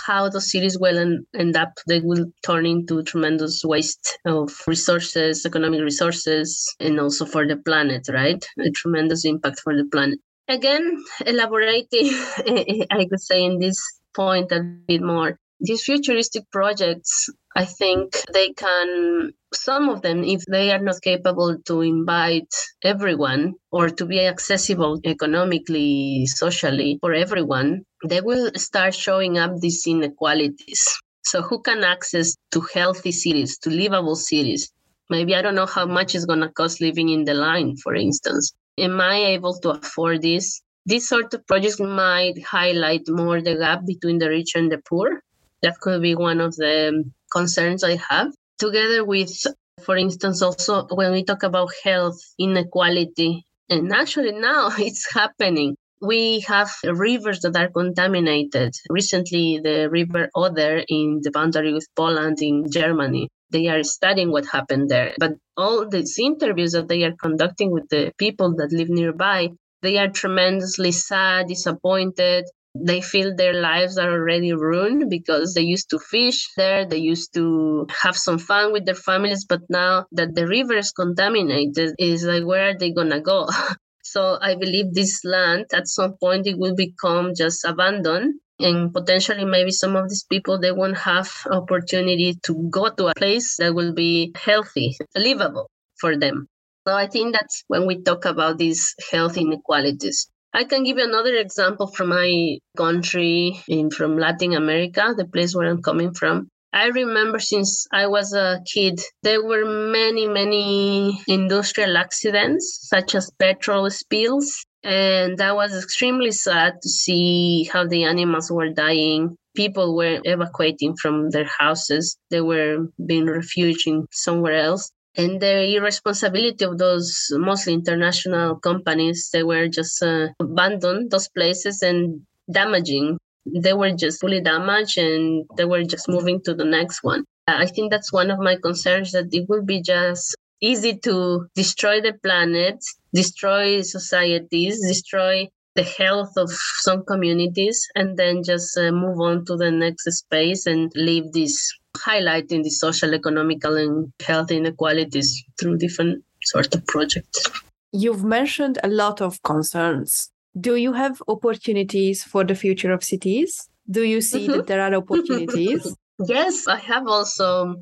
How 0.08 0.30
the 0.30 0.42
cities 0.42 0.80
will 0.80 1.20
end 1.36 1.56
up, 1.56 1.74
they 1.88 2.00
will 2.00 2.26
turn 2.44 2.66
into 2.66 3.04
tremendous 3.04 3.64
waste 3.64 4.18
of 4.26 4.52
resources, 4.66 5.46
economic 5.46 5.82
resources, 5.82 6.66
and 6.80 7.00
also 7.00 7.26
for 7.26 7.48
the 7.48 7.58
planet, 7.58 8.08
right? 8.10 8.44
A 8.60 8.72
tremendous 8.72 9.26
impact 9.26 9.60
for 9.60 9.76
the 9.76 9.86
planet. 9.92 10.20
Again, 10.48 11.04
elaborating, 11.26 12.10
I 12.92 13.06
could 13.10 13.22
say 13.22 13.44
in 13.44 13.60
this 13.60 13.80
point 14.16 14.52
a 14.52 14.62
bit 14.88 15.04
more 15.04 15.38
these 15.66 15.84
futuristic 15.84 16.50
projects, 16.52 17.30
I 17.56 17.66
think 17.66 18.16
they 18.34 18.54
can, 18.54 19.34
some 19.54 19.90
of 19.90 20.02
them, 20.02 20.24
if 20.24 20.46
they 20.46 20.72
are 20.72 20.80
not 20.80 21.02
capable 21.02 21.58
to 21.68 21.82
invite 21.82 22.54
everyone 22.84 23.56
or 23.72 23.90
to 23.90 24.06
be 24.06 24.20
accessible 24.20 25.00
economically, 25.04 26.26
socially 26.28 27.00
for 27.02 27.14
everyone, 27.14 27.84
they 28.08 28.22
will 28.22 28.52
start 28.56 28.94
showing 28.94 29.38
up 29.38 29.58
these 29.58 29.88
inequalities. 29.88 30.84
So, 31.24 31.42
who 31.42 31.62
can 31.62 31.84
access 31.84 32.36
to 32.52 32.62
healthy 32.62 33.12
cities, 33.12 33.58
to 33.60 33.70
livable 33.70 34.16
cities? 34.16 34.72
Maybe 35.10 35.36
I 35.36 35.42
don't 35.42 35.56
know 35.56 35.66
how 35.66 35.86
much 35.86 36.14
it's 36.14 36.26
going 36.26 36.42
to 36.42 36.50
cost 36.50 36.82
living 36.82 37.10
in 37.10 37.26
the 37.26 37.34
line, 37.34 37.78
for 37.78 37.96
instance. 37.96 38.54
Am 38.78 39.02
I 39.02 39.18
able 39.36 39.56
to 39.62 39.70
afford 39.72 40.22
this? 40.22 40.62
These 40.86 41.08
sort 41.08 41.34
of 41.34 41.48
projects 41.48 41.80
might 41.80 42.44
highlight 42.44 43.08
more 43.08 43.42
the 43.42 43.56
gap 43.56 43.88
between 43.88 44.20
the 44.20 44.30
rich 44.30 44.54
and 44.56 44.72
the 44.72 44.78
poor 44.88 45.24
that 45.66 45.80
could 45.80 46.02
be 46.02 46.14
one 46.14 46.40
of 46.40 46.56
the 46.56 46.90
um, 46.90 47.14
concerns 47.34 47.84
I 47.84 47.96
have. 48.10 48.32
Together 48.60 49.04
with, 49.04 49.34
for 49.82 49.98
instance, 49.98 50.42
also 50.44 50.86
when 50.92 51.12
we 51.12 51.24
talk 51.24 51.42
about 51.42 51.70
health 51.84 52.20
inequality, 52.38 53.44
and 53.70 53.92
actually 53.92 54.32
now 54.32 54.70
it's 54.78 55.12
happening. 55.12 55.76
We 56.02 56.42
have 56.42 56.70
rivers 56.84 57.40
that 57.40 57.56
are 57.56 57.70
contaminated. 57.70 58.74
Recently, 58.90 59.60
the 59.64 59.90
river 59.90 60.30
Oder 60.36 60.84
in 60.88 61.22
the 61.24 61.32
boundary 61.32 61.74
with 61.74 61.88
Poland 61.96 62.38
in 62.42 62.70
Germany, 62.70 63.30
they 63.50 63.68
are 63.70 63.82
studying 63.82 64.32
what 64.32 64.46
happened 64.46 64.90
there. 64.90 65.16
But 65.18 65.34
all 65.58 65.90
these 65.90 66.20
interviews 66.20 66.74
that 66.74 66.90
they 66.90 67.04
are 67.06 67.16
conducting 67.20 67.72
with 67.72 67.88
the 67.90 68.12
people 68.20 68.56
that 68.58 68.72
live 68.72 68.90
nearby, 68.90 69.50
they 69.82 69.98
are 69.98 70.10
tremendously 70.10 70.92
sad, 70.92 71.48
disappointed 71.48 72.46
they 72.76 73.02
feel 73.02 73.36
their 73.36 73.54
lives 73.54 73.98
are 73.98 74.12
already 74.12 74.54
ruined 74.54 75.10
because 75.10 75.54
they 75.54 75.62
used 75.62 75.90
to 75.92 76.00
fish 76.00 76.50
there, 76.58 76.86
they 76.86 76.98
used 76.98 77.34
to 77.34 77.88
have 78.04 78.18
some 78.18 78.38
fun 78.38 78.74
with 78.74 78.86
their 78.86 78.96
families, 78.96 79.46
but 79.46 79.62
now 79.70 80.06
that 80.12 80.36
the 80.36 80.48
river 80.48 80.74
is 80.76 80.92
contaminated, 80.92 81.96
is 81.98 82.24
like 82.26 82.44
where 82.44 82.70
are 82.70 82.78
they 82.78 82.92
gonna 82.92 83.22
go? 83.22 83.48
so 84.04 84.38
I 84.42 84.56
believe 84.56 84.94
this 84.94 85.22
land 85.24 85.66
at 85.74 85.88
some 85.88 86.16
point 86.20 86.48
it 86.48 86.58
will 86.58 86.76
become 86.76 87.34
just 87.36 87.64
abandoned 87.66 88.36
and 88.60 88.94
potentially 88.94 89.46
maybe 89.46 89.72
some 89.72 89.96
of 89.96 90.10
these 90.10 90.26
people 90.30 90.60
they 90.60 90.72
won't 90.72 90.98
have 90.98 91.30
opportunity 91.52 92.38
to 92.44 92.70
go 92.70 92.90
to 92.90 93.08
a 93.08 93.14
place 93.16 93.58
that 93.58 93.74
will 93.74 93.94
be 93.94 94.32
healthy 94.36 94.96
livable 95.16 95.70
for 96.00 96.16
them 96.18 96.48
so 96.88 96.94
i 96.96 97.06
think 97.08 97.34
that's 97.34 97.64
when 97.68 97.86
we 97.86 98.02
talk 98.02 98.24
about 98.24 98.58
these 98.58 98.96
health 99.12 99.36
inequalities 99.38 100.30
I 100.56 100.64
can 100.64 100.86
give 100.86 100.98
you 100.98 101.04
another 101.04 101.36
example 101.36 101.88
from 101.88 102.08
my 102.10 102.60
country 102.78 103.60
in 103.68 103.92
from 103.92 104.18
Latin 104.18 104.54
America, 104.54 105.14
the 105.18 105.26
place 105.26 105.54
where 105.54 105.70
I'm 105.70 105.82
coming 105.82 106.14
from. 106.14 106.48
I 106.72 106.86
remember 106.88 107.40
since 107.40 107.86
I 107.92 108.08
was 108.08 108.32
a 108.34 108.62
kid, 108.66 109.02
there 109.22 109.44
were 109.44 109.66
many, 109.66 110.30
many 110.30 111.20
industrial 111.28 111.98
accidents, 111.98 112.80
such 112.84 113.16
as 113.16 113.30
petrol 113.38 113.90
spills. 113.90 114.66
And 114.82 115.38
that 115.40 115.56
was 115.56 115.76
extremely 115.76 116.32
sad 116.32 116.76
to 116.82 116.88
see 116.90 117.70
how 117.74 117.86
the 117.86 118.06
animals 118.06 118.50
were 118.50 118.70
dying. 118.70 119.36
People 119.58 119.94
were 119.94 120.22
evacuating 120.24 120.96
from 120.96 121.32
their 121.32 121.50
houses, 121.60 122.18
they 122.30 122.40
were 122.40 122.88
being 123.06 123.26
refugiing 123.26 124.08
somewhere 124.10 124.56
else 124.56 124.90
and 125.18 125.42
the 125.42 125.76
irresponsibility 125.76 126.66
of 126.66 126.78
those 126.78 127.28
mostly 127.32 127.74
international 127.74 128.56
companies 128.58 129.30
they 129.32 129.44
were 129.44 129.68
just 129.68 130.02
uh, 130.04 130.28
abandoned 130.40 131.12
those 131.12 131.28
places 131.30 131.82
and 131.82 132.22
damaging 132.52 133.18
they 133.46 133.74
were 133.74 133.92
just 133.92 134.20
fully 134.20 134.42
damaged 134.42 134.98
and 134.98 135.46
they 135.58 135.66
were 135.66 135.84
just 135.84 136.10
moving 136.10 136.42
to 136.42 136.54
the 136.54 136.66
next 136.66 137.04
one. 137.04 137.24
I 137.48 137.68
think 137.68 137.92
that's 137.92 138.12
one 138.12 138.32
of 138.32 138.40
my 138.40 138.56
concerns 138.56 139.12
that 139.12 139.28
it 139.32 139.48
would 139.50 139.68
be 139.68 139.82
just 139.82 140.36
easy 140.62 140.98
to 141.04 141.48
destroy 141.54 142.02
the 142.02 142.14
planet, 142.24 142.84
destroy 143.14 143.82
societies, 143.82 144.82
destroy 144.82 145.48
the 145.76 145.84
health 145.84 146.34
of 146.38 146.50
some 146.80 147.04
communities, 147.06 147.86
and 147.96 148.18
then 148.18 148.42
just 148.44 148.78
uh, 148.78 148.92
move 148.92 149.20
on 149.20 149.46
to 149.46 149.58
the 149.58 149.70
next 149.70 150.06
space 150.12 150.66
and 150.66 150.92
leave 150.96 151.32
this 151.34 151.72
highlighting 151.96 152.64
the 152.64 152.70
social, 152.70 153.14
economical, 153.14 153.76
and 153.78 154.12
health 154.22 154.52
inequalities 154.52 155.44
through 155.60 155.78
different 155.78 156.24
sort 156.44 156.74
of 156.76 156.86
projects. 156.88 157.50
You've 157.92 158.24
mentioned 158.24 158.78
a 158.84 158.88
lot 158.88 159.22
of 159.22 159.42
concerns 159.44 160.30
do 160.60 160.76
you 160.76 160.94
have 160.94 161.22
opportunities 161.28 162.24
for 162.24 162.44
the 162.44 162.56
future 162.56 162.94
of 162.94 163.04
cities? 163.04 163.70
Do 163.90 164.04
you 164.04 164.22
see 164.22 164.48
mm-hmm. 164.48 164.58
that 164.58 164.68
there 164.68 164.82
are 164.82 164.94
opportunities? 164.96 165.96
yes, 166.28 166.68
I 166.68 166.78
have 166.78 167.08
also 167.08 167.76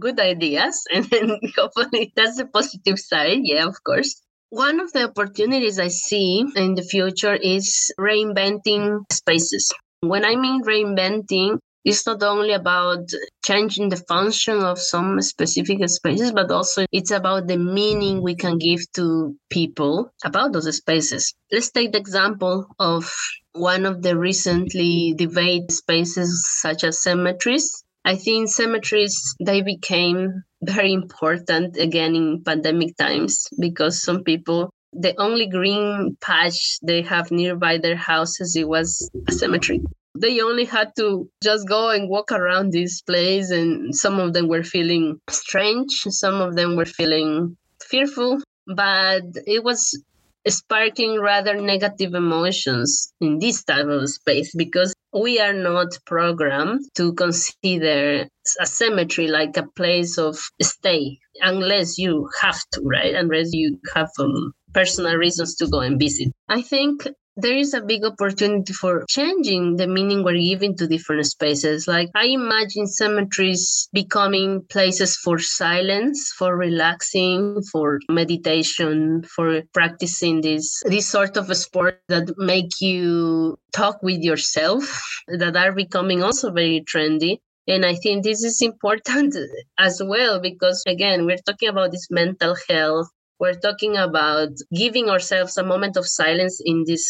good 0.00 0.18
ideas, 0.18 0.82
and 0.92 1.04
then 1.04 1.38
hopefully 1.56 2.12
that's 2.16 2.36
the 2.36 2.46
positive 2.46 2.98
side. 2.98 3.40
Yeah, 3.42 3.66
of 3.66 3.82
course. 3.84 4.20
One 4.50 4.80
of 4.80 4.92
the 4.92 5.08
opportunities 5.08 5.78
I 5.78 5.88
see 5.88 6.44
in 6.54 6.74
the 6.74 6.82
future 6.82 7.34
is 7.34 7.92
reinventing 7.98 9.00
spaces. 9.12 9.72
When 10.00 10.24
I 10.24 10.36
mean 10.36 10.62
reinventing, 10.62 11.58
it's 11.86 12.04
not 12.04 12.20
only 12.24 12.52
about 12.52 13.08
changing 13.44 13.88
the 13.90 13.96
function 13.96 14.58
of 14.58 14.76
some 14.76 15.22
specific 15.22 15.88
spaces, 15.88 16.32
but 16.32 16.50
also 16.50 16.84
it's 16.90 17.12
about 17.12 17.46
the 17.46 17.56
meaning 17.56 18.20
we 18.20 18.34
can 18.34 18.58
give 18.58 18.80
to 18.94 19.36
people 19.50 20.12
about 20.24 20.52
those 20.52 20.76
spaces. 20.76 21.32
Let's 21.52 21.70
take 21.70 21.92
the 21.92 21.98
example 21.98 22.66
of 22.80 23.08
one 23.52 23.86
of 23.86 24.02
the 24.02 24.18
recently 24.18 25.14
debated 25.16 25.70
spaces, 25.70 26.44
such 26.60 26.82
as 26.82 27.00
cemeteries. 27.04 27.84
I 28.04 28.16
think 28.16 28.48
cemeteries 28.48 29.16
they 29.44 29.62
became 29.62 30.42
very 30.62 30.92
important 30.92 31.76
again 31.76 32.16
in 32.16 32.42
pandemic 32.44 32.96
times 32.96 33.46
because 33.60 34.02
some 34.02 34.24
people 34.24 34.70
the 34.92 35.14
only 35.20 35.46
green 35.46 36.16
patch 36.20 36.78
they 36.82 37.02
have 37.02 37.30
nearby 37.30 37.78
their 37.78 37.96
houses 37.96 38.56
it 38.56 38.66
was 38.66 39.10
a 39.28 39.32
cemetery 39.32 39.82
they 40.20 40.40
only 40.40 40.64
had 40.64 40.90
to 40.96 41.28
just 41.42 41.68
go 41.68 41.90
and 41.90 42.08
walk 42.08 42.32
around 42.32 42.72
this 42.72 43.02
place 43.02 43.50
and 43.50 43.94
some 43.94 44.18
of 44.18 44.32
them 44.32 44.48
were 44.48 44.62
feeling 44.62 45.20
strange 45.28 46.02
some 46.08 46.40
of 46.40 46.54
them 46.56 46.76
were 46.76 46.84
feeling 46.86 47.56
fearful 47.82 48.38
but 48.66 49.22
it 49.46 49.62
was 49.62 50.02
sparking 50.48 51.20
rather 51.20 51.60
negative 51.60 52.14
emotions 52.14 53.12
in 53.20 53.38
this 53.38 53.64
type 53.64 53.86
of 53.86 54.08
space 54.08 54.54
because 54.54 54.94
we 55.12 55.40
are 55.40 55.52
not 55.52 55.88
programmed 56.04 56.80
to 56.94 57.12
consider 57.14 58.26
a 58.60 58.66
cemetery 58.66 59.28
like 59.28 59.56
a 59.56 59.66
place 59.74 60.18
of 60.18 60.38
stay 60.62 61.18
unless 61.40 61.98
you 61.98 62.28
have 62.40 62.60
to 62.72 62.80
right? 62.84 63.14
Unless 63.14 63.52
you 63.52 63.78
have 63.94 64.10
um, 64.18 64.52
personal 64.72 65.16
reasons 65.16 65.56
to 65.56 65.66
go 65.68 65.80
and 65.80 65.98
visit. 65.98 66.28
I 66.48 66.62
think 66.62 67.06
there 67.36 67.56
is 67.56 67.74
a 67.74 67.82
big 67.82 68.04
opportunity 68.04 68.72
for 68.72 69.04
changing 69.08 69.76
the 69.76 69.86
meaning 69.86 70.24
we're 70.24 70.40
giving 70.40 70.76
to 70.76 70.86
different 70.86 71.26
spaces. 71.26 71.86
Like 71.86 72.10
I 72.14 72.26
imagine 72.26 72.86
cemeteries 72.86 73.88
becoming 73.92 74.64
places 74.70 75.16
for 75.16 75.38
silence, 75.38 76.32
for 76.36 76.56
relaxing, 76.56 77.62
for 77.70 78.00
meditation, 78.08 79.22
for 79.22 79.62
practicing 79.74 80.40
this 80.40 80.82
this 80.86 81.08
sort 81.08 81.36
of 81.36 81.54
sport 81.56 82.00
that 82.08 82.32
make 82.38 82.80
you 82.80 83.58
talk 83.72 84.02
with 84.02 84.22
yourself 84.22 84.84
that 85.28 85.56
are 85.56 85.72
becoming 85.72 86.22
also 86.22 86.50
very 86.50 86.82
trendy. 86.82 87.38
And 87.68 87.84
I 87.84 87.96
think 87.96 88.22
this 88.22 88.44
is 88.44 88.62
important 88.62 89.34
as 89.78 90.00
well 90.02 90.40
because 90.40 90.82
again, 90.86 91.26
we're 91.26 91.44
talking 91.44 91.68
about 91.68 91.90
this 91.90 92.08
mental 92.10 92.56
health 92.68 93.08
we're 93.38 93.54
talking 93.54 93.96
about 93.96 94.48
giving 94.74 95.08
ourselves 95.08 95.56
a 95.56 95.64
moment 95.64 95.96
of 95.96 96.06
silence 96.06 96.60
in 96.64 96.84
this 96.86 97.04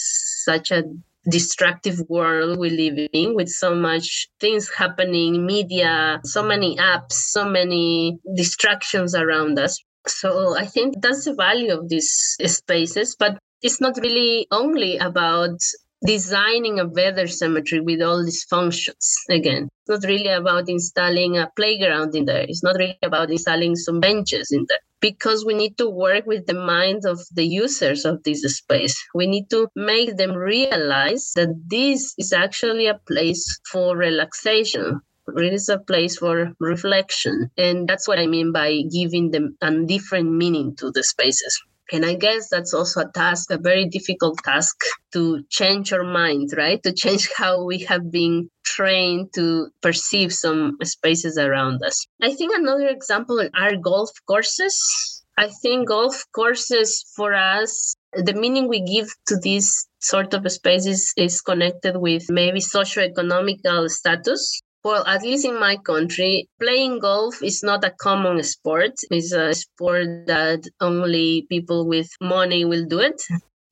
such 0.45 0.71
a 0.71 0.85
destructive 1.29 2.01
world 2.09 2.57
we 2.59 2.71
live 2.71 3.09
in 3.13 3.35
with 3.35 3.49
so 3.49 3.75
much 3.75 4.29
things 4.41 4.71
happening 4.71 5.45
media 5.45 6.21
so 6.25 6.43
many 6.43 6.77
apps 6.77 7.15
so 7.35 7.45
many 7.49 8.17
distractions 8.37 9.13
around 9.15 9.59
us. 9.59 9.83
So 10.07 10.57
i 10.57 10.65
think 10.65 11.03
that's 11.03 11.25
the 11.25 11.35
value 11.35 11.73
of 11.73 11.89
these 11.89 12.37
spaces 12.45 13.17
but 13.19 13.39
it's 13.63 13.81
not 13.81 13.99
really 14.01 14.47
only 14.53 14.99
about 14.99 15.59
designing 16.05 16.79
a 16.79 16.87
better 16.87 17.27
cemetery 17.27 17.81
with 17.81 18.03
all 18.03 18.23
these 18.23 18.45
functions 18.45 19.17
again. 19.31 19.67
It's 19.89 20.05
not 20.05 20.09
really 20.09 20.29
about 20.29 20.69
installing 20.69 21.39
a 21.39 21.51
playground 21.57 22.15
in 22.15 22.27
there. 22.27 22.43
It's 22.43 22.63
not 22.63 22.77
really 22.77 22.99
about 23.03 23.31
installing 23.31 23.75
some 23.75 23.99
benches 23.99 24.53
in 24.53 24.67
there 24.69 24.86
because 25.01 25.45
we 25.45 25.55
need 25.55 25.77
to 25.79 25.89
work 25.89 26.27
with 26.27 26.47
the 26.47 26.55
minds 26.55 27.05
of 27.05 27.21
the 27.33 27.45
users 27.47 28.05
of 28.05 28.23
this 28.23 28.43
space. 28.57 28.97
We 29.15 29.27
need 29.27 29.51
to 29.51 29.69
make 29.77 30.17
them 30.17 30.33
realize 30.33 31.33
that 31.37 31.51
this 31.67 32.15
is 32.19 32.33
actually 32.33 32.87
a 32.87 33.01
place 33.07 33.61
for 33.71 33.97
relaxation. 33.97 35.01
It 35.37 35.53
is 35.53 35.69
a 35.69 35.79
place 35.79 36.19
for 36.19 36.53
reflection. 36.61 37.51
And 37.59 37.89
that's 37.89 38.07
what 38.07 38.19
i 38.19 38.27
mean 38.27 38.53
by 38.53 38.83
giving 38.93 39.31
them 39.31 39.57
a 39.61 39.71
different 39.85 40.31
meaning 40.33 40.77
to 40.77 40.91
the 40.91 41.03
spaces 41.03 41.61
and 41.93 42.05
I 42.05 42.15
guess 42.15 42.49
that's 42.49 42.75
also 42.75 43.01
a 43.01 43.13
task, 43.13 43.51
a 43.51 43.59
very 43.59 43.87
difficult 43.87 44.39
task 44.45 44.77
to 45.13 45.45
change 45.51 45.93
our 45.93 46.03
mind, 46.03 46.51
right? 46.57 46.83
To 46.83 46.93
change 46.93 47.31
how 47.37 47.65
we 47.65 47.79
have 47.81 48.11
been 48.11 48.51
trained 48.65 49.33
to 49.35 49.69
perceive 49.83 50.33
some 50.33 50.77
spaces 50.83 51.39
around 51.39 51.83
us. 51.85 52.07
I 52.21 52.35
think 52.35 52.53
another 52.57 52.89
example 52.89 53.41
are 53.55 53.77
golf 53.77 54.11
courses. 54.27 55.23
I 55.39 55.49
think 55.63 55.89
golf 55.89 56.25
courses 56.35 57.05
for 57.15 57.35
us, 57.35 57.95
the 58.13 58.33
meaning 58.33 58.69
we 58.69 58.81
give 58.81 59.09
to 59.29 59.37
these 59.37 59.87
sort 60.01 60.33
of 60.35 60.51
spaces 60.51 61.13
is 61.17 61.43
connected 61.43 61.99
with 61.99 62.25
maybe 62.31 62.61
socioeconomical 62.61 63.91
status 63.91 64.63
well, 64.87 65.05
at 65.05 65.23
least 65.23 65.45
in 65.45 65.59
my 65.59 65.77
country, 65.79 66.49
playing 66.61 67.01
golf 67.01 67.43
is 67.43 67.65
not 67.65 67.83
a 67.83 67.91
common 67.91 68.41
sport. 68.45 68.93
It's 69.11 69.33
a 69.33 69.53
sport 69.53 70.29
that 70.29 70.63
only 70.81 71.45
people 71.49 71.89
with 71.89 72.09
money 72.21 72.65
will 72.65 72.85
do 72.85 73.01
it. 73.01 73.21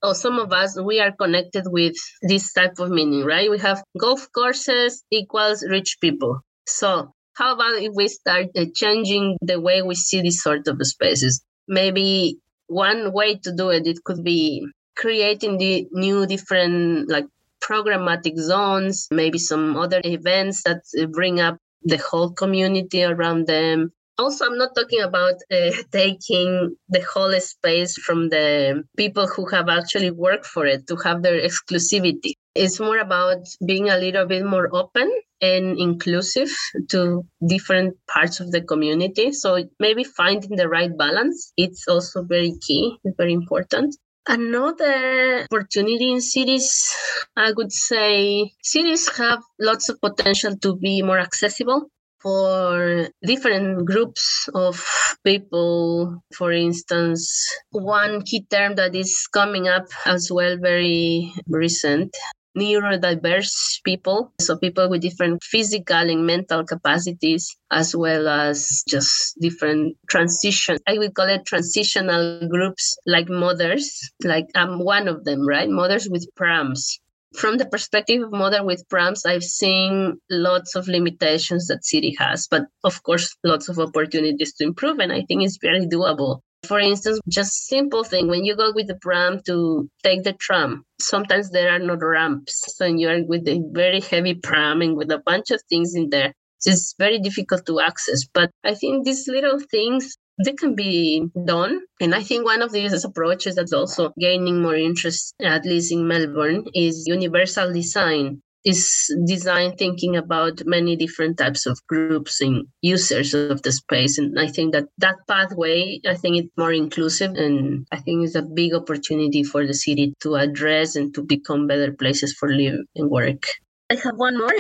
Or 0.03 0.17
some 0.17 0.41
of 0.41 0.53
us, 0.53 0.77
we 0.77 0.99
are 0.99 1.13
connected 1.13 1.67
with 1.69 1.95
this 2.21 2.53
type 2.53 2.81
of 2.81 2.91
meaning, 2.91 3.25
right? 3.25 3.49
We 3.49 3.59
have 3.59 3.85
golf 3.97 4.27
courses 4.35 5.05
equals 5.13 5.65
rich 5.71 5.99
people. 6.01 6.41
So, 6.67 7.13
how 7.35 7.55
about 7.55 7.81
if 7.81 7.93
we 7.95 8.09
start 8.09 8.49
uh, 8.59 8.65
changing 8.75 9.39
the 9.41 9.61
way 9.61 9.83
we 9.83 9.95
see 9.95 10.21
these 10.21 10.43
sort 10.43 10.67
of 10.67 10.79
spaces? 10.83 11.45
Maybe 11.69 12.39
one 12.67 13.13
way 13.13 13.37
to 13.37 13.55
do 13.55 13.69
it, 13.69 13.87
it 13.87 14.03
could 14.05 14.25
be 14.25 14.67
creating 14.97 15.59
the 15.59 15.87
new 15.93 16.27
different 16.27 17.09
like 17.09 17.27
programmatic 17.69 18.39
zones, 18.39 19.09
maybe 19.11 19.39
some 19.39 19.77
other 19.77 20.01
events 20.05 20.63
that 20.65 20.83
bring 21.13 21.41
up 21.41 21.57
the 21.83 21.99
whole 21.99 22.31
community 22.31 23.03
around 23.05 23.47
them. 23.47 23.93
Also, 24.17 24.47
I'm 24.47 24.59
not 24.59 24.77
talking 24.77 25.01
about 25.01 25.35
uh, 25.51 25.71
taking 25.93 26.77
the 26.89 27.01
whole 27.13 27.33
space 27.41 27.99
from 27.99 28.29
the 28.29 28.85
people 28.97 29.27
who 29.27 29.47
have 29.47 29.69
actually 29.69 30.11
worked 30.11 30.47
for 30.47 30.67
it 30.67 30.87
to 30.87 30.97
have 30.97 31.23
their 31.23 31.41
exclusivity. 31.41 32.35
It's 32.55 32.79
more 32.79 32.99
about 32.99 33.49
being 33.67 33.91
a 33.91 33.99
little 33.99 34.27
bit 34.27 34.45
more 34.45 34.69
open 34.73 35.11
and 35.41 35.79
inclusive 35.79 36.51
to 36.91 37.27
different 37.47 37.97
parts 38.09 38.39
of 38.39 38.53
the 38.53 38.63
community. 38.63 39.33
So 39.33 39.65
maybe 39.81 40.05
finding 40.05 40.57
the 40.57 40.69
right 40.69 40.97
balance, 40.97 41.53
it's 41.57 41.89
also 41.89 42.23
very 42.23 42.55
key, 42.67 42.97
very 43.19 43.33
important. 43.33 43.97
Another 44.27 45.47
opportunity 45.51 46.13
in 46.13 46.21
cities, 46.21 46.95
I 47.37 47.53
would 47.53 47.73
say 47.73 48.53
cities 48.63 49.09
have 49.17 49.43
lots 49.61 49.89
of 49.89 50.01
potential 50.01 50.57
to 50.59 50.77
be 50.77 51.03
more 51.03 51.19
accessible 51.19 51.91
for 52.23 53.09
different 53.23 53.85
groups 53.85 54.49
of 54.55 54.83
people. 55.25 56.23
For 56.35 56.53
instance, 56.53 57.47
one 57.71 58.23
key 58.23 58.47
term 58.51 58.77
that 58.77 58.95
is 58.95 59.27
coming 59.27 59.69
up 59.69 59.87
as 60.07 60.31
well, 60.33 60.57
very 60.57 61.33
recent, 61.47 62.17
neurodiverse 62.57 63.83
people. 63.85 64.33
So 64.41 64.57
people 64.57 64.89
with 64.89 65.03
different 65.03 65.43
physical 65.43 66.11
and 66.11 66.27
mental 66.27 66.65
capacities, 66.65 67.57
as 67.71 67.95
well 67.95 68.29
as 68.29 68.85
just 68.89 69.39
different 69.41 69.97
transition. 70.09 70.79
I 70.87 70.99
would 70.99 71.15
call 71.15 71.29
it 71.29 71.47
transitional 71.47 72.49
groups 72.49 72.97
like 73.07 73.29
mothers, 73.29 74.11
like 74.23 74.47
I'm 74.55 74.85
one 74.85 75.09
of 75.09 75.25
them, 75.25 75.47
right? 75.47 75.69
Mothers 75.69 76.09
with 76.09 76.29
prams. 76.37 77.01
From 77.37 77.59
the 77.59 77.67
perspective 77.67 78.23
of 78.23 78.31
mother 78.31 78.65
with 78.65 78.89
prams, 78.89 79.27
I've 79.27 79.43
seen 79.43 80.21
lots 80.31 80.77
of 80.77 80.87
limitations 80.87 81.67
that 81.67 81.85
city 81.85 82.15
has, 82.21 82.47
but 82.47 82.67
of 82.85 83.03
course, 83.03 83.35
lots 83.43 83.69
of 83.69 83.81
opportunities 83.81 84.55
to 84.55 84.65
improve. 84.65 85.01
And 85.01 85.13
I 85.13 85.23
think 85.23 85.43
it's 85.43 85.59
very 85.61 85.85
doable. 85.87 86.43
For 86.65 86.81
instance, 86.81 87.21
just 87.29 87.67
simple 87.67 88.05
thing 88.05 88.29
when 88.29 88.45
you 88.45 88.57
go 88.57 88.73
with 88.75 88.87
the 88.89 88.97
pram 88.97 89.41
to 89.47 89.89
take 90.03 90.23
the 90.25 90.33
tram, 90.33 90.85
sometimes 91.01 91.51
there 91.51 91.71
are 91.71 91.79
no 91.79 91.95
ramps. 91.95 92.77
So 92.77 92.87
you're 92.87 93.25
with 93.25 93.47
a 93.49 93.63
very 93.73 94.01
heavy 94.01 94.35
pram 94.35 94.83
and 94.83 94.97
with 94.97 95.11
a 95.11 95.19
bunch 95.19 95.51
of 95.51 95.63
things 95.69 95.95
in 95.95 96.11
there. 96.11 96.33
So 96.59 96.71
it's 96.71 96.95
very 96.99 97.19
difficult 97.19 97.67
to 97.67 97.81
access. 97.81 98.25
But 98.33 98.51
I 98.65 98.75
think 98.75 99.05
these 99.05 99.29
little 99.29 99.61
things 99.71 100.17
they 100.45 100.53
can 100.53 100.75
be 100.75 101.27
done. 101.45 101.83
And 102.01 102.15
I 102.15 102.23
think 102.23 102.45
one 102.45 102.63
of 102.63 102.73
these 102.73 103.05
approaches 103.05 103.55
that's 103.55 103.73
also 103.73 104.13
gaining 104.19 104.61
more 104.61 104.75
interest, 104.75 105.35
at 105.41 105.65
least 105.65 105.93
in 105.93 106.09
Melbourne, 106.09 106.65
is 106.75 107.07
universal 107.07 107.73
design 107.73 108.43
is 108.65 109.15
design 109.27 109.77
thinking 109.77 110.17
about 110.17 110.63
many 110.65 110.97
different 110.97 111.37
types 111.37 111.67
of 111.67 111.79
groups 111.87 112.41
and 112.41 112.67
users 112.81 113.35
of 113.35 113.63
the 113.63 113.73
space 113.73 114.19
and 114.19 114.39
i 114.39 114.47
think 114.47 114.73
that 114.73 114.87
that 114.99 115.17
pathway 115.29 116.01
i 116.09 116.15
think 116.15 116.37
it's 116.37 116.57
more 116.57 116.73
inclusive 116.73 117.33
and 117.35 117.87
i 117.93 117.99
think 117.99 118.25
it's 118.25 118.35
a 118.35 118.43
big 118.43 118.75
opportunity 118.75 119.43
for 119.43 119.67
the 119.67 119.75
city 119.75 120.15
to 120.21 120.35
address 120.35 120.97
and 120.97 121.15
to 121.15 121.23
become 121.23 121.67
better 121.67 121.93
places 121.93 122.33
for 122.33 122.49
live 122.51 122.79
and 122.97 123.11
work 123.11 123.45
I 123.91 123.97
have 124.03 124.17
one 124.17 124.39
more. 124.39 124.55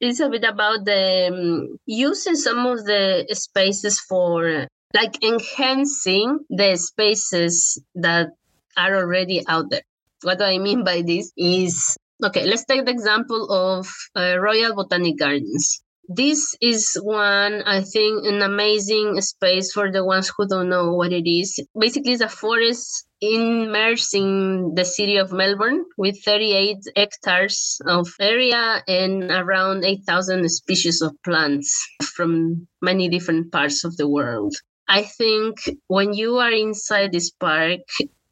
It's 0.00 0.20
a 0.20 0.28
bit 0.30 0.42
about 0.42 0.86
the 0.86 1.28
um, 1.30 1.78
using 1.84 2.34
some 2.34 2.66
of 2.66 2.84
the 2.84 3.26
spaces 3.32 4.00
for 4.00 4.66
like 4.94 5.22
enhancing 5.22 6.38
the 6.48 6.76
spaces 6.76 7.78
that 7.94 8.28
are 8.76 8.96
already 8.96 9.46
out 9.46 9.70
there. 9.70 9.82
What 10.22 10.38
do 10.38 10.44
I 10.44 10.58
mean 10.58 10.82
by 10.82 11.02
this 11.02 11.30
is 11.36 11.96
Okay, 12.22 12.46
let's 12.46 12.64
take 12.64 12.84
the 12.84 12.92
example 12.92 13.50
of 13.50 13.88
uh, 14.14 14.38
Royal 14.38 14.74
Botanic 14.74 15.18
Gardens. 15.18 15.82
This 16.06 16.54
is 16.60 16.98
one, 17.02 17.62
I 17.62 17.80
think, 17.80 18.26
an 18.26 18.42
amazing 18.42 19.20
space 19.22 19.72
for 19.72 19.90
the 19.90 20.04
ones 20.04 20.30
who 20.36 20.46
don't 20.46 20.68
know 20.68 20.92
what 20.92 21.12
it 21.12 21.28
is. 21.28 21.58
Basically, 21.78 22.12
it's 22.12 22.22
a 22.22 22.28
forest 22.28 23.06
immersed 23.20 24.14
in 24.14 24.74
the 24.74 24.84
city 24.84 25.16
of 25.16 25.32
Melbourne 25.32 25.84
with 25.96 26.22
38 26.22 26.76
hectares 26.94 27.80
of 27.86 28.06
area 28.20 28.82
and 28.86 29.30
around 29.30 29.84
8,000 29.84 30.46
species 30.50 31.00
of 31.00 31.16
plants 31.24 31.88
from 32.14 32.68
many 32.82 33.08
different 33.08 33.50
parts 33.50 33.82
of 33.82 33.96
the 33.96 34.08
world. 34.08 34.54
I 34.86 35.02
think 35.02 35.56
when 35.86 36.12
you 36.12 36.36
are 36.36 36.52
inside 36.52 37.12
this 37.12 37.30
park, 37.30 37.80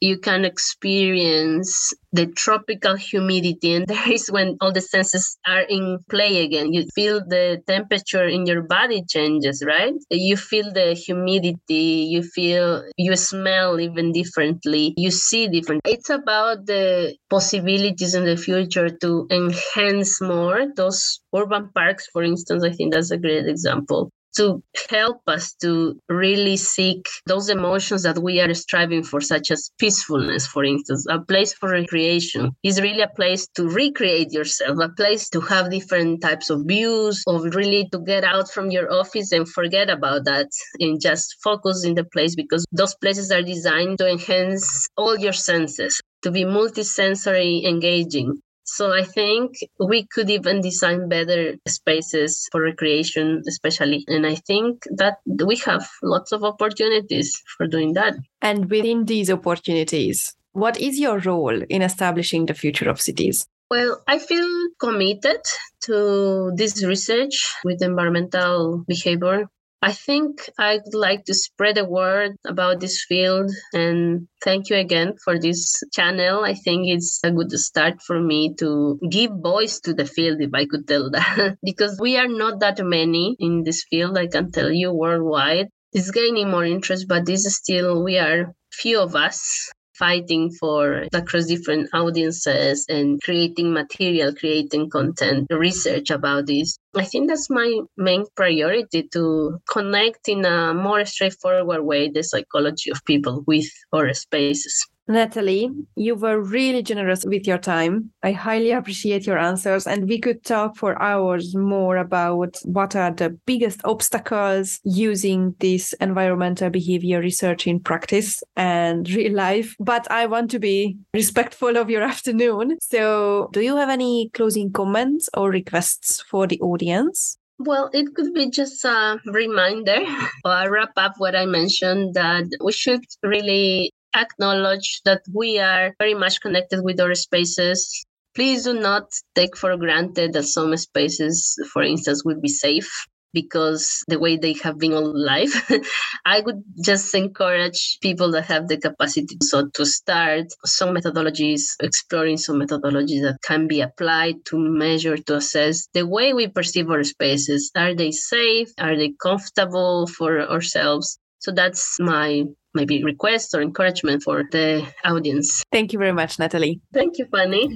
you 0.03 0.19
can 0.19 0.45
experience 0.45 1.93
the 2.13 2.27
tropical 2.27 2.97
humidity 2.97 3.73
and 3.75 3.87
there 3.93 4.13
is 4.13 4.27
when 4.29 4.57
all 4.61 4.73
the 4.73 4.81
senses 4.81 5.39
are 5.47 5.61
in 5.63 5.99
play 6.11 6.45
again. 6.45 6.73
You 6.73 6.87
feel 6.95 7.21
the 7.25 7.63
temperature 7.69 8.27
in 8.27 8.45
your 8.47 8.63
body 8.63 9.05
changes 9.09 9.63
right? 9.65 9.95
You 10.11 10.37
feel 10.37 10.73
the 10.73 10.95
humidity 10.95 12.09
you 12.15 12.23
feel 12.23 12.83
you 12.97 13.15
smell 13.15 13.79
even 13.81 14.11
differently 14.13 14.93
you 14.97 15.11
see 15.13 15.47
different. 15.49 15.83
It's 15.85 16.11
about 16.11 16.67
the 16.67 17.17
possibilities 17.31 18.15
in 18.15 18.25
the 18.25 18.37
future 18.37 18.91
to 19.03 19.27
enhance 19.31 20.21
more 20.21 20.67
those 20.75 21.21
urban 21.35 21.71
parks 21.75 22.09
for 22.13 22.25
instance. 22.25 22.65
I 22.65 22.73
think 22.73 22.93
that's 22.93 23.13
a 23.13 23.19
great 23.19 23.47
example 23.47 24.11
to 24.37 24.63
help 24.91 25.21
us 25.27 25.55
to 25.63 25.99
really 26.09 26.57
seek 26.57 27.07
those 27.27 27.49
emotions 27.49 28.03
that 28.03 28.19
we 28.19 28.41
are 28.41 28.53
striving 28.55 29.03
for, 29.03 29.21
such 29.21 29.51
as 29.51 29.71
peacefulness, 29.79 30.47
for 30.47 30.65
instance. 30.65 31.07
A 31.11 31.21
place 31.21 31.53
for 31.53 31.71
recreation 31.71 32.51
is 32.63 32.81
really 32.81 33.03
a 33.03 33.09
place 33.09 33.47
to 33.57 33.69
recreate 33.69 34.33
yourself, 34.33 34.79
a 34.81 34.89
place 34.91 35.29
to 35.31 35.41
have 35.41 35.71
different 35.71 36.23
types 36.23 36.51
of 36.51 36.63
views, 36.67 37.23
of 37.27 37.45
really 37.55 37.89
to 37.93 37.99
get 38.01 38.25
out 38.25 38.51
from 38.51 38.71
your 38.71 38.93
office 38.93 39.33
and 39.33 39.49
forget 39.49 39.91
about 39.91 40.25
that 40.25 40.49
and 40.81 41.01
just 41.01 41.37
focus 41.43 41.85
in 41.85 41.95
the 41.95 42.05
place 42.05 42.35
because 42.35 42.65
those 42.73 42.95
places 42.97 43.31
are 43.31 43.43
designed 43.43 43.99
to 43.99 44.09
enhance 44.09 44.89
all 44.97 45.19
your 45.19 45.33
senses, 45.33 46.01
to 46.23 46.31
be 46.31 46.45
multisensory 46.45 47.65
engaging. 47.65 48.41
So 48.65 48.93
I 48.93 49.05
think 49.05 49.57
we 49.79 50.07
could 50.07 50.31
even 50.31 50.61
design 50.61 51.09
better 51.09 51.57
spaces 51.67 52.49
for 52.51 52.63
recreation, 52.63 53.43
especially. 53.49 54.05
And 54.09 54.27
I 54.27 54.37
think 54.37 54.85
that 54.97 55.19
we 55.27 55.57
have 55.67 55.89
lots 56.03 56.33
of 56.33 56.45
opportunities 56.45 57.43
for 57.57 57.67
doing 57.67 57.95
that. 57.95 58.15
And 58.41 58.71
within 58.71 59.05
these 59.05 59.31
opportunities, 59.31 60.35
what 60.53 60.81
is 60.81 60.99
your 60.99 61.19
role 61.19 61.63
in 61.69 61.83
establishing 61.83 62.47
the 62.47 62.55
future 62.55 62.89
of 62.89 63.01
cities? 63.01 63.47
Well, 63.71 64.03
I 64.07 64.19
feel 64.19 64.69
committed 64.79 65.41
to 65.85 66.53
this 66.55 66.85
research 66.85 67.55
with 67.65 67.83
environmental 67.83 68.85
behavior 68.87 69.49
I 69.85 69.93
think 69.93 70.49
I'd 70.61 70.95
like 70.95 71.25
to 71.25 71.35
spread 71.35 71.75
the 71.75 71.85
word 71.85 72.37
about 72.47 72.79
this 72.79 73.05
field 73.05 73.51
and 73.73 74.29
thank 74.41 74.71
you 74.71 74.77
again 74.77 75.15
for 75.25 75.41
this 75.41 75.83
channel. 75.93 76.45
I 76.45 76.55
think 76.55 76.87
it's 76.87 77.19
a 77.25 77.33
good 77.33 77.51
start 77.59 78.01
for 78.01 78.21
me 78.21 78.55
to 78.61 79.01
give 79.11 79.33
voice 79.43 79.81
to 79.81 79.93
the 79.93 80.07
field, 80.07 80.41
if 80.41 80.55
I 80.55 80.67
could 80.67 80.87
tell 80.87 81.11
that, 81.11 81.59
because 81.65 81.99
we 82.01 82.17
are 82.17 82.29
not 82.29 82.61
that 82.61 82.79
many 82.85 83.35
in 83.41 83.65
this 83.65 83.85
field, 83.91 84.17
I 84.17 84.29
can 84.29 84.53
tell 84.53 84.71
you 84.71 84.93
worldwide. 84.93 85.67
It's 85.93 86.13
gaining 86.13 86.49
more 86.49 86.65
interest, 86.65 87.07
but 87.09 87.27
this 87.27 87.45
is 87.45 87.57
still, 87.57 88.05
we 88.05 88.19
are 88.19 88.55
few 88.71 89.01
of 89.01 89.17
us 89.17 89.69
fighting 89.95 90.51
for 90.51 91.07
across 91.13 91.47
different 91.47 91.89
audiences 91.93 92.87
and 92.89 93.21
creating 93.23 93.73
material, 93.73 94.35
creating 94.35 94.91
content, 94.91 95.47
research 95.51 96.11
about 96.11 96.47
this. 96.47 96.79
I 96.95 97.05
think 97.05 97.29
that's 97.29 97.51
my 97.51 97.81
main 97.97 98.25
priority 98.35 99.09
to 99.13 99.59
connect 99.71 100.29
in 100.29 100.45
a 100.45 100.75
more 100.75 101.05
straightforward 101.05 101.85
way 101.85 102.09
the 102.09 102.23
psychology 102.23 102.91
of 102.91 103.05
people 103.05 103.45
with 103.47 103.71
our 103.93 104.13
spaces. 104.15 104.87
Natalie, 105.09 105.71
you 105.97 106.15
were 106.15 106.41
really 106.41 106.83
generous 106.83 107.25
with 107.25 107.47
your 107.47 107.59
time. 107.59 108.13
I 108.23 108.33
highly 108.33 108.71
appreciate 108.71 109.27
your 109.27 109.39
answers, 109.39 109.87
and 109.87 110.09
we 110.09 110.19
could 110.19 110.45
talk 110.45 110.77
for 110.77 111.01
hours 111.03 111.57
more 111.57 111.97
about 111.97 112.57
what 112.65 112.95
are 112.95 113.11
the 113.11 113.31
biggest 113.45 113.81
obstacles 113.85 114.79
using 114.85 115.57
this 115.59 115.93
environmental 115.95 116.71
behavior 116.71 117.21
research 117.21 117.67
in 117.67 117.81
practice 117.81 118.43
and 118.57 119.11
real 119.15 119.35
life. 119.35 119.75
But 119.81 120.09
I 120.11 120.27
want 120.27 120.51
to 120.53 120.61
be 120.61 120.97
respectful 121.13 121.77
of 121.77 121.91
your 121.91 122.03
afternoon. 122.13 122.79
So, 122.81 123.51
do 123.53 123.61
you 123.61 123.77
have 123.77 123.91
any 123.91 124.31
closing 124.35 124.73
comments 124.73 125.29
or 125.35 125.51
requests 125.51 126.23
for 126.23 126.47
the 126.47 126.61
audience? 126.61 127.39
Well, 127.59 127.91
it 127.93 128.15
could 128.15 128.35
be 128.35 128.51
just 128.51 128.85
a 128.85 129.21
reminder 129.27 130.01
or 130.45 130.71
wrap 130.71 130.93
up 130.97 131.15
what 131.19 131.35
I 131.37 131.47
mentioned 131.47 132.15
that 132.15 132.47
we 132.61 132.73
should 132.73 133.05
really 133.23 133.93
acknowledge 134.15 135.01
that 135.05 135.23
we 135.33 135.59
are 135.59 135.95
very 135.99 136.15
much 136.15 136.41
connected 136.41 136.83
with 136.83 137.01
our 137.01 137.15
spaces. 137.15 138.05
Please 138.35 138.65
do 138.65 138.75
not 138.75 139.11
take 139.35 139.57
for 139.57 139.77
granted 139.77 140.33
that 140.33 140.45
some 140.45 140.77
spaces, 140.77 141.57
for 141.73 141.83
instance, 141.83 142.25
will 142.25 142.41
be 142.41 142.49
safe 142.49 142.91
because 143.33 144.05
the 144.09 144.19
way 144.19 144.37
they 144.37 144.55
have 144.63 144.79
been 144.79 144.93
all 144.93 145.13
life. 145.15 145.71
I 146.25 146.41
would 146.41 146.63
just 146.85 147.15
encourage 147.15 147.99
people 148.03 148.31
that 148.33 148.45
have 148.47 148.69
the 148.69 148.77
capacity 148.77 149.39
so 149.43 149.69
to 149.75 149.87
start 149.87 150.47
some 150.65 150.95
methodologies, 150.95 151.63
exploring 151.81 152.37
some 152.37 152.61
methodologies 152.61 153.23
that 153.23 153.39
can 153.43 153.69
be 153.69 153.81
applied 153.81 154.45
to 154.47 154.59
measure, 154.59 155.17
to 155.17 155.37
assess 155.37 155.89
the 155.95 156.07
way 156.07 156.33
we 156.33 156.49
perceive 156.49 156.91
our 156.91 157.05
spaces. 157.05 157.71
Are 157.77 157.95
they 157.95 158.11
safe? 158.11 158.69
Are 158.79 158.97
they 158.97 159.13
comfortable 159.21 160.07
for 160.07 160.41
ourselves? 160.41 161.19
So 161.41 161.51
that's 161.51 161.99
my 161.99 162.45
maybe 162.75 163.03
requests 163.05 163.55
or 163.55 163.63
encouragement 163.63 164.23
for 164.23 164.45
the 164.51 164.87
audience. 165.05 165.63
Thank 165.73 165.93
you 165.93 165.99
very 165.99 166.13
much, 166.13 166.39
Natalie. 166.39 166.81
Thank 166.93 167.19
you, 167.19 167.27
Fanny. 167.31 167.69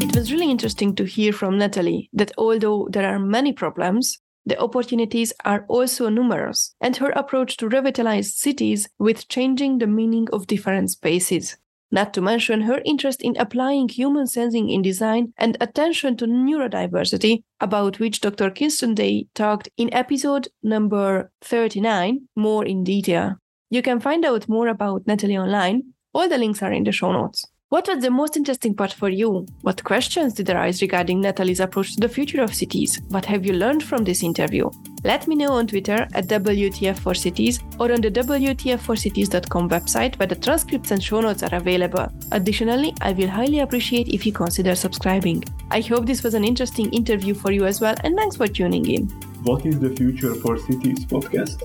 It 0.00 0.16
was 0.16 0.32
really 0.32 0.50
interesting 0.50 0.94
to 0.96 1.04
hear 1.04 1.32
from 1.32 1.58
Natalie 1.58 2.10
that 2.12 2.32
although 2.36 2.88
there 2.90 3.08
are 3.08 3.18
many 3.18 3.52
problems, 3.52 4.18
the 4.44 4.58
opportunities 4.58 5.32
are 5.44 5.64
also 5.68 6.08
numerous, 6.08 6.74
and 6.80 6.96
her 6.96 7.10
approach 7.10 7.56
to 7.58 7.68
revitalize 7.68 8.34
cities 8.34 8.88
with 8.98 9.28
changing 9.28 9.78
the 9.78 9.86
meaning 9.86 10.26
of 10.32 10.48
different 10.48 10.90
spaces. 10.90 11.56
Not 11.92 12.12
to 12.14 12.20
mention 12.20 12.62
her 12.62 12.80
interest 12.84 13.22
in 13.22 13.36
applying 13.38 13.88
human 13.88 14.26
sensing 14.26 14.70
in 14.70 14.82
design 14.82 15.32
and 15.36 15.56
attention 15.60 16.16
to 16.16 16.26
neurodiversity, 16.26 17.44
about 17.60 18.00
which 18.00 18.20
Dr. 18.20 18.50
Kirsten 18.50 18.94
Day 18.94 19.26
talked 19.34 19.68
in 19.76 19.92
episode 19.94 20.48
number 20.62 21.30
39 21.42 22.26
more 22.34 22.64
in 22.64 22.82
detail. 22.82 23.36
You 23.70 23.82
can 23.82 24.00
find 24.00 24.24
out 24.24 24.48
more 24.48 24.68
about 24.68 25.06
Natalie 25.06 25.38
online. 25.38 25.92
All 26.14 26.28
the 26.28 26.38
links 26.38 26.62
are 26.62 26.72
in 26.72 26.84
the 26.84 26.92
show 26.92 27.12
notes. 27.12 27.46
What 27.72 27.88
was 27.88 28.02
the 28.02 28.10
most 28.10 28.36
interesting 28.36 28.74
part 28.74 28.92
for 28.92 29.08
you? 29.08 29.46
What 29.62 29.82
questions 29.82 30.34
did 30.34 30.50
arise 30.50 30.82
regarding 30.82 31.22
Natalie's 31.22 31.58
approach 31.58 31.94
to 31.94 32.00
the 32.00 32.08
future 32.16 32.42
of 32.42 32.54
cities? 32.54 33.00
What 33.08 33.24
have 33.24 33.46
you 33.46 33.54
learned 33.54 33.82
from 33.82 34.04
this 34.04 34.22
interview? 34.22 34.68
Let 35.04 35.26
me 35.26 35.36
know 35.36 35.52
on 35.52 35.68
Twitter 35.68 36.06
at 36.12 36.26
WTF4Cities 36.26 37.62
or 37.80 37.90
on 37.90 38.02
the 38.02 38.10
WTF4Cities.com 38.10 39.70
website 39.70 40.18
where 40.18 40.26
the 40.26 40.36
transcripts 40.36 40.90
and 40.90 41.02
show 41.02 41.22
notes 41.22 41.42
are 41.42 41.54
available. 41.54 42.12
Additionally, 42.32 42.92
I 43.00 43.12
will 43.12 43.28
highly 43.28 43.60
appreciate 43.60 44.08
if 44.08 44.26
you 44.26 44.34
consider 44.34 44.74
subscribing. 44.74 45.42
I 45.70 45.80
hope 45.80 46.04
this 46.04 46.22
was 46.22 46.34
an 46.34 46.44
interesting 46.44 46.92
interview 46.92 47.32
for 47.32 47.52
you 47.52 47.64
as 47.64 47.80
well, 47.80 47.94
and 48.04 48.14
thanks 48.14 48.36
for 48.36 48.48
tuning 48.48 48.84
in. 48.84 49.08
What 49.44 49.64
is 49.64 49.80
the 49.80 49.96
Future 49.96 50.34
for 50.34 50.58
Cities 50.58 51.06
podcast? 51.06 51.62